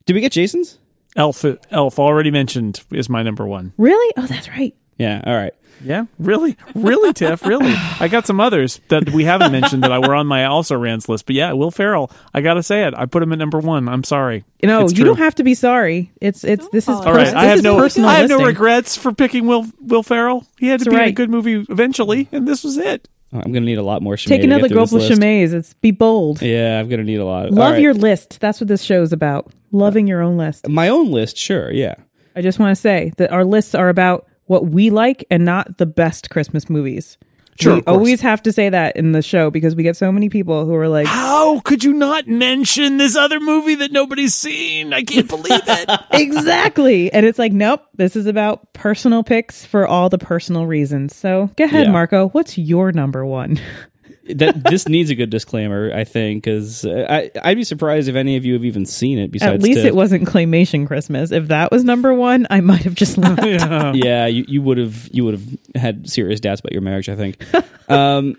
[0.04, 0.78] Did we get Jason's?
[1.16, 3.72] Elf, Elf already mentioned is my number one.
[3.78, 4.12] Really?
[4.18, 4.76] Oh, that's right.
[4.98, 5.22] Yeah.
[5.26, 5.54] All right.
[5.86, 7.72] Yeah, really, really, Tiff, really.
[8.00, 11.08] I got some others that we haven't mentioned that I were on my also rans
[11.08, 12.10] list, but yeah, Will Ferrell.
[12.34, 12.94] I gotta say it.
[12.96, 13.88] I put him at number one.
[13.88, 14.44] I'm sorry.
[14.60, 16.10] You know, you don't have to be sorry.
[16.20, 18.28] It's it's this is All All pers- I this have is no, personal I have
[18.28, 20.44] no regrets for picking Will Will Ferrell.
[20.58, 23.08] He had to That's be in a good movie eventually, and this was it.
[23.32, 24.36] I'm gonna need a lot more Chimay.
[24.36, 25.20] Take another through this gulp of list.
[25.20, 25.52] Chimay's.
[25.52, 26.42] It's be bold.
[26.42, 27.50] Yeah, I'm gonna need a lot.
[27.50, 27.82] Love All right.
[27.82, 28.40] your list.
[28.40, 29.52] That's what this show's about.
[29.72, 30.68] Loving your own list.
[30.68, 31.36] my own list.
[31.36, 31.70] Sure.
[31.72, 31.94] Yeah.
[32.34, 35.78] I just want to say that our lists are about what we like and not
[35.78, 37.18] the best Christmas movies.
[37.58, 40.28] Sure, we always have to say that in the show because we get so many
[40.28, 44.92] people who are like, How could you not mention this other movie that nobody's seen?
[44.92, 46.00] I can't believe it.
[46.10, 47.10] exactly.
[47.10, 51.16] And it's like, nope, this is about personal picks for all the personal reasons.
[51.16, 51.92] So go ahead, Yeah.
[51.92, 52.28] Marco.
[52.28, 53.58] What's your number one?
[54.34, 58.36] that this needs a good disclaimer, I think, because I I'd be surprised if any
[58.36, 59.30] of you have even seen it.
[59.30, 59.86] Besides, At least Tiff.
[59.86, 61.32] it wasn't Claymation Christmas.
[61.32, 63.44] If that was number one, I might have just left.
[63.94, 67.08] yeah, you, you would have you would have had serious doubts about your marriage.
[67.08, 67.42] I think.
[67.90, 68.36] um,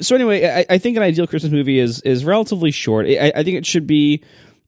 [0.00, 3.06] so anyway, I, I think an ideal Christmas movie is is relatively short.
[3.06, 4.22] I, I think it should be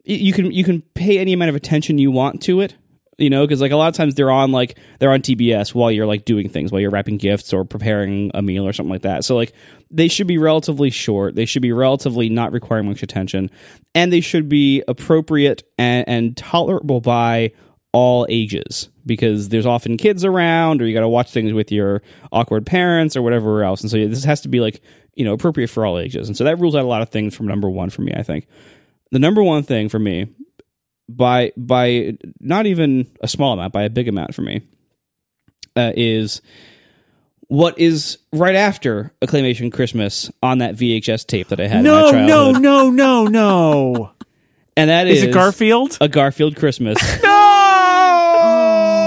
[0.05, 2.75] you can you can pay any amount of attention you want to it.
[3.17, 5.91] You know, because like a lot of times they're on like they're on TBS while
[5.91, 9.03] you're like doing things, while you're wrapping gifts or preparing a meal or something like
[9.03, 9.25] that.
[9.25, 9.53] So like
[9.91, 11.37] they should be relatively short.
[11.37, 13.51] They should be relatively not requiring much attention,
[13.95, 17.53] and they should be appropriate and, and tolerable by
[17.93, 18.91] all ages.
[19.07, 22.03] Because there's often kids around or you got to watch things with your
[22.33, 23.83] awkward parents or whatever else.
[23.83, 24.81] And so yeah, this has to be like
[25.15, 26.29] you know appropriate for all ages.
[26.29, 28.23] And so that rules out a lot of things from number one for me i
[28.23, 28.47] think.
[29.11, 30.27] The number one thing for me
[31.09, 34.63] by by not even a small amount by a big amount for me
[35.77, 36.41] uh, is
[37.49, 41.85] what is right after a Claymation christmas on that vhs tape that i had in
[41.85, 44.11] no, my no, no, no, no.
[44.77, 45.99] and that Is is it Garfield?
[46.01, 47.31] a garfield christmas no.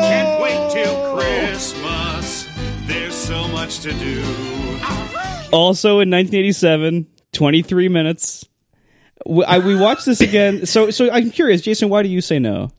[0.08, 2.48] Can't wait till Christmas.
[2.86, 4.22] There's so much to do.
[5.52, 8.46] also in 1987 23 minutes
[9.28, 12.40] W- I, we watched this again so so i'm curious jason why do you say
[12.40, 12.72] no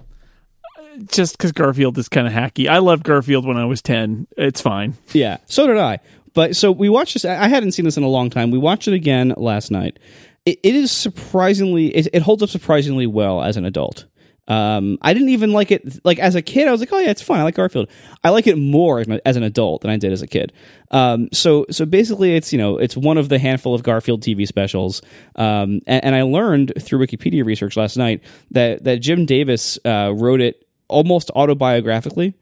[1.13, 2.69] just because Garfield is kind of hacky.
[2.69, 4.27] I loved Garfield when I was ten.
[4.37, 4.95] It's fine.
[5.13, 6.01] Yeah, so did I.
[6.35, 7.25] But so we watched this.
[7.25, 8.51] I hadn't seen this in a long time.
[8.51, 9.99] We watched it again last night.
[10.45, 11.95] It, it is surprisingly.
[11.95, 14.07] It, it holds up surprisingly well as an adult.
[14.49, 16.05] Um, I didn't even like it.
[16.05, 17.39] Like as a kid, I was like, "Oh yeah, it's fun.
[17.39, 17.89] I like Garfield."
[18.25, 20.55] I like it more as, an adult than I did as a kid.
[20.91, 24.47] Um, so so basically, it's you know it's one of the handful of Garfield TV
[24.49, 25.03] specials.
[25.37, 30.13] Um, and, and I learned through Wikipedia research last night that that Jim Davis uh,
[30.17, 32.33] wrote it almost autobiographically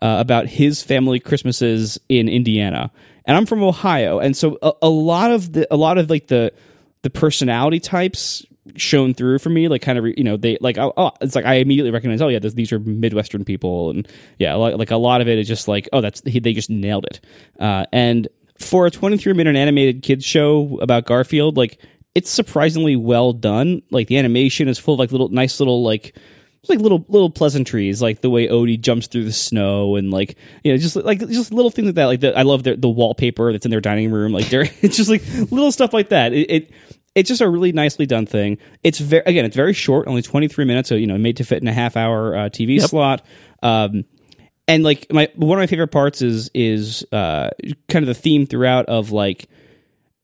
[0.00, 2.92] uh, about his family Christmases in Indiana,
[3.24, 6.28] and I'm from Ohio, and so a, a lot of the a lot of like
[6.28, 6.52] the
[7.02, 8.46] the personality types
[8.76, 11.44] shown through for me like kind of you know they like oh, oh it's like
[11.44, 14.08] i immediately recognize oh yeah this, these are midwestern people and
[14.38, 17.04] yeah like, like a lot of it is just like oh that's they just nailed
[17.04, 17.20] it
[17.60, 21.78] uh, and for a 23 minute animated kids show about garfield like
[22.14, 26.16] it's surprisingly well done like the animation is full of like little nice little like
[26.68, 30.72] like little little pleasantries, like the way Odie jumps through the snow, and like you
[30.72, 32.06] know, just like just little things like that.
[32.06, 34.32] Like the, I love the the wallpaper that's in their dining room.
[34.32, 36.32] Like they're it's just like little stuff like that.
[36.32, 36.70] It, it
[37.16, 38.58] it's just a really nicely done thing.
[38.84, 41.44] It's very again, it's very short, only twenty three minutes, so you know, made to
[41.44, 43.26] fit in a half hour uh, TV slot.
[43.62, 44.04] Um,
[44.68, 47.50] and like my one of my favorite parts is is uh,
[47.88, 49.48] kind of the theme throughout of like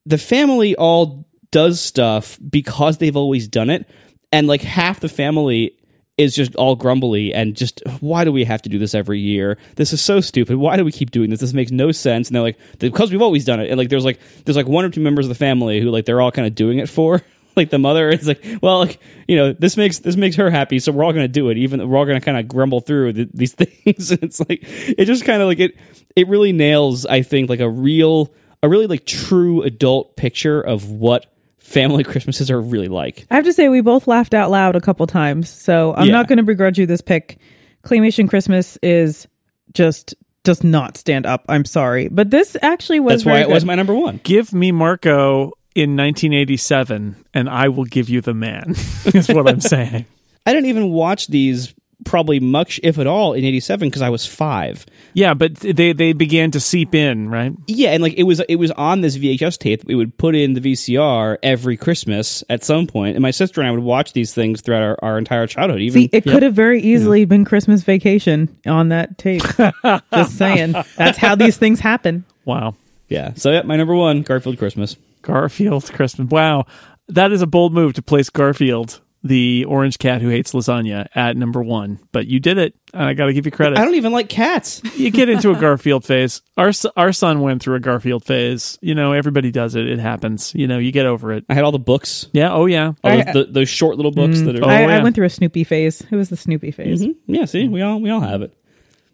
[0.05, 3.89] the family all does stuff because they've always done it
[4.31, 5.77] and like half the family
[6.19, 9.59] is just all grumbly and just why do we have to do this every year?
[9.77, 10.57] This is so stupid.
[10.57, 11.41] Why do we keep doing this?
[11.41, 12.29] This makes no sense.
[12.29, 13.71] And they're like because we've always done it.
[13.71, 16.05] And like there's like there's like one or two members of the family who like
[16.05, 17.23] they're all kind of doing it for.
[17.55, 18.99] Like the mother is like well like
[19.29, 21.59] you know this makes this makes her happy so we're all going to do it
[21.59, 23.53] even we're all going to kind of grumble through th- these
[23.85, 24.11] things.
[24.11, 25.77] And it's like it just kind of like it
[26.17, 28.33] it really nails i think like a real
[28.63, 31.32] a really like true adult picture of what
[31.73, 34.81] family christmases are really like I have to say, we both laughed out loud a
[34.81, 36.13] couple times, so I'm Yeah.
[36.13, 37.39] not going to begrudge you this pick.
[37.85, 39.27] Claymation Christmas is
[39.73, 40.15] just
[40.45, 41.45] does not stand up.
[41.49, 43.13] I'm sorry, but this actually was.
[43.23, 47.69] that's why very it was my number one Give me Marco in 1987, and I
[47.69, 48.71] will give you the man.
[49.07, 50.05] is what I'm saying.
[50.47, 54.27] I didn't even watch these probably much, if at all, in '87 because I was
[54.27, 54.87] five.
[55.15, 57.53] Yeah, but they they began to seep in, right?
[57.67, 59.85] Yeah, and like it was it was on this VHS tape.
[59.85, 63.69] We would put in the VCR every Christmas at some point, and my sister and
[63.69, 65.81] I would watch these things throughout our, our entire childhood.
[65.81, 69.43] Even See, it could have very easily been Christmas Vacation on that tape.
[70.15, 72.25] Just saying, that's how these things happen.
[72.45, 72.75] Wow.
[73.09, 73.35] yeah.
[73.35, 74.97] So yeah, my number one, Garfield Christmas.
[75.23, 76.29] Garfield Christmas.
[76.31, 76.67] Wow.
[77.09, 81.37] That is a bold move to place Garfield, the orange cat who hates lasagna, at
[81.37, 82.01] number one.
[82.11, 82.75] But you did it.
[82.93, 83.79] and I got to give you credit.
[83.79, 84.83] I don't even like cats.
[84.97, 86.43] you get into a Garfield phase.
[86.57, 88.79] Our our son went through a Garfield phase.
[88.83, 89.87] You know, everybody does it.
[89.89, 90.53] It happens.
[90.55, 91.45] You know, you get over it.
[91.49, 92.53] I had all the books, Yeah.
[92.53, 92.93] Oh yeah.
[93.05, 94.65] all I- those, the, those short little books that are.
[94.65, 94.99] Oh, I, yeah.
[94.99, 96.01] I went through a Snoopy phase.
[96.11, 97.03] It was the Snoopy phase.
[97.03, 97.15] Mhm.
[97.27, 98.53] Yeah, see, we all we all have it.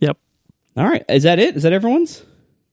[0.01, 0.17] Yep.
[0.77, 1.57] All right, is that it?
[1.57, 2.23] Is that everyone's?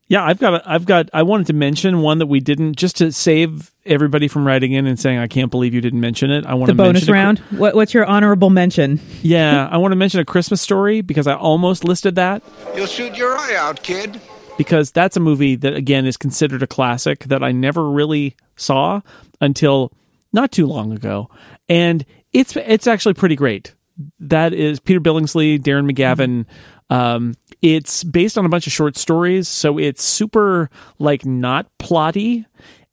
[0.08, 0.54] Yeah, I've got.
[0.56, 1.10] A, I've got.
[1.14, 4.86] I wanted to mention one that we didn't, just to save everybody from writing in
[4.86, 7.10] and saying, "I can't believe you didn't mention it." I want The to bonus mention
[7.10, 7.40] a- round.
[7.50, 9.00] What, what's your honorable mention?
[9.24, 12.44] yeah, I want to mention a Christmas story because I almost listed that.
[12.76, 14.22] You'll shoot your eye out, kid.
[14.60, 19.02] because that's a movie that again is considered a classic that I never really saw
[19.42, 19.92] until
[20.32, 21.32] not too long ago,
[21.68, 23.74] and it's it's actually pretty great.
[24.20, 26.46] That is Peter Billingsley, Darren McGavin.
[26.92, 27.34] Um,
[27.66, 32.46] it's based on a bunch of short stories, so it's super like not plotty,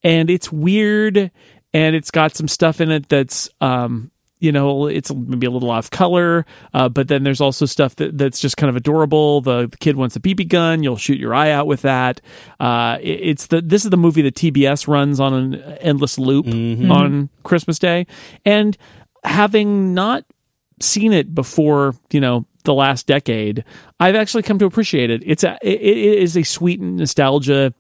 [0.03, 1.31] and it's weird,
[1.75, 4.11] and it's got some stuff in it that's um,
[4.41, 6.45] you know it's maybe a little off color
[6.75, 9.41] uh, but then there's also stuff that, that's just kind of adorable.
[9.41, 12.21] The, the kid wants a bb gun you'll shoot your eye out with that.
[12.59, 16.47] Uh, it- it's the this is the movie that tbs runs on an endless loop
[16.91, 18.05] on christmas day
[18.45, 18.77] and
[19.23, 20.25] having not
[20.81, 23.65] seen it before you know the last decade
[24.01, 25.23] i've actually come to appreciate it.
[25.25, 27.75] It's a it, it is a sweet nostalgia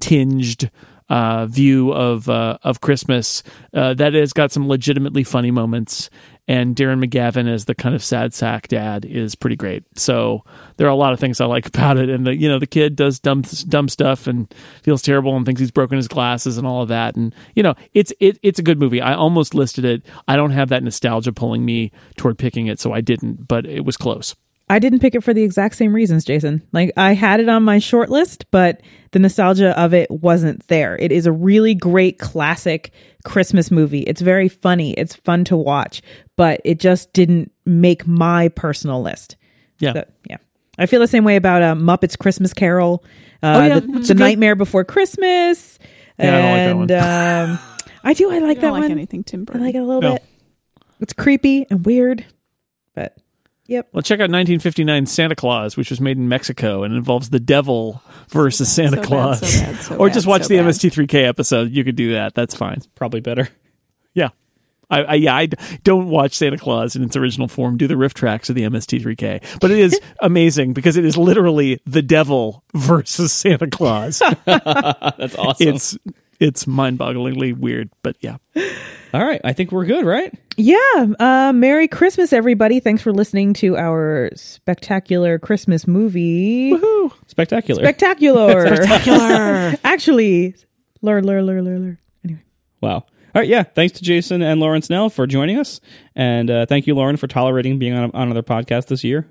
[0.00, 0.70] tinged
[1.08, 3.42] uh, view of uh, of Christmas
[3.74, 6.10] uh, that has got some legitimately funny moments.
[6.50, 9.84] And Darren McGavin as the kind of sad sack dad is pretty great.
[9.96, 10.44] So
[10.78, 12.08] there are a lot of things I like about it.
[12.08, 14.52] And the you know the kid does dumb dumb stuff and
[14.82, 17.16] feels terrible and thinks he's broken his glasses and all of that.
[17.16, 19.00] And you know it's it, it's a good movie.
[19.00, 20.02] I almost listed it.
[20.26, 23.46] I don't have that nostalgia pulling me toward picking it, so I didn't.
[23.46, 24.34] But it was close.
[24.70, 26.62] I didn't pick it for the exact same reasons, Jason.
[26.72, 28.80] Like I had it on my short list, but
[29.12, 30.96] the nostalgia of it wasn't there.
[30.98, 32.92] It is a really great classic
[33.24, 34.00] Christmas movie.
[34.00, 34.92] It's very funny.
[34.94, 36.02] It's fun to watch,
[36.36, 39.36] but it just didn't make my personal list.
[39.78, 39.92] Yeah.
[39.94, 40.36] So, yeah.
[40.78, 43.02] I feel the same way about uh, Muppets Christmas Carol,
[43.42, 44.20] uh, Oh, yeah, the, that's the good.
[44.20, 45.78] Nightmare Before Christmas,
[46.18, 46.40] Yeah, I
[46.70, 47.58] don't like and um,
[48.04, 48.30] I do.
[48.30, 48.90] I like I that don't like one.
[48.92, 49.62] anything Tim Burton.
[49.62, 50.12] I like it a little No.
[50.14, 50.22] bit.
[51.00, 52.24] It's creepy and weird,
[52.94, 53.16] but
[53.68, 53.88] Yep.
[53.92, 58.02] Well, check out 1959 Santa Claus, which was made in Mexico and involves the devil
[58.30, 59.40] versus Santa so bad, Claus.
[59.40, 60.66] so bad, so or bad, just watch the bad.
[60.66, 61.70] MST3K episode.
[61.70, 62.34] You could do that.
[62.34, 62.80] That's fine.
[62.94, 63.48] Probably better.
[64.14, 64.30] Yeah.
[64.90, 65.48] I, I yeah, I
[65.84, 67.76] don't watch Santa Claus in its original form.
[67.76, 71.78] Do the riff tracks of the MST3K, but it is amazing because it is literally
[71.84, 74.20] the devil versus Santa Claus.
[74.46, 75.68] That's awesome.
[75.68, 75.96] it's
[76.40, 78.36] it's mind-bogglingly weird, but yeah.
[79.14, 80.32] All right, I think we're good, right?
[80.56, 81.06] Yeah.
[81.18, 82.78] Uh, Merry Christmas, everybody.
[82.80, 86.76] Thanks for listening to our spectacular Christmas movie.
[87.26, 87.82] Spectacular.
[87.82, 88.76] Spectacular.
[88.84, 89.76] Spectacular.
[89.84, 90.54] Actually,
[91.00, 91.98] lure, lure, lure, lure, lure.
[92.24, 92.42] Anyway.
[92.82, 93.04] wow.
[93.34, 93.62] All right, yeah.
[93.62, 95.80] Thanks to Jason and Lauren Snell for joining us,
[96.16, 99.26] and uh, thank you, Lauren, for tolerating being on, on another podcast this year.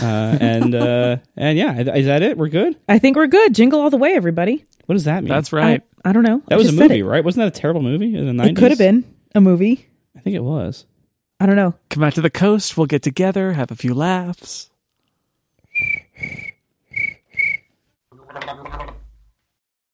[0.00, 2.36] Uh, and uh, and yeah, is that it?
[2.36, 2.76] We're good.
[2.88, 3.54] I think we're good.
[3.54, 4.64] Jingle all the way, everybody.
[4.90, 5.28] What does that mean?
[5.28, 5.84] That's right.
[6.04, 6.42] I don't know.
[6.48, 7.22] That I was a movie, right?
[7.22, 8.58] Wasn't that a terrible movie in the nineties?
[8.58, 9.04] It could have been
[9.36, 9.86] a movie.
[10.16, 10.84] I think it was.
[11.38, 11.74] I don't know.
[11.90, 12.76] Come out to the coast.
[12.76, 14.68] We'll get together, have a few laughs.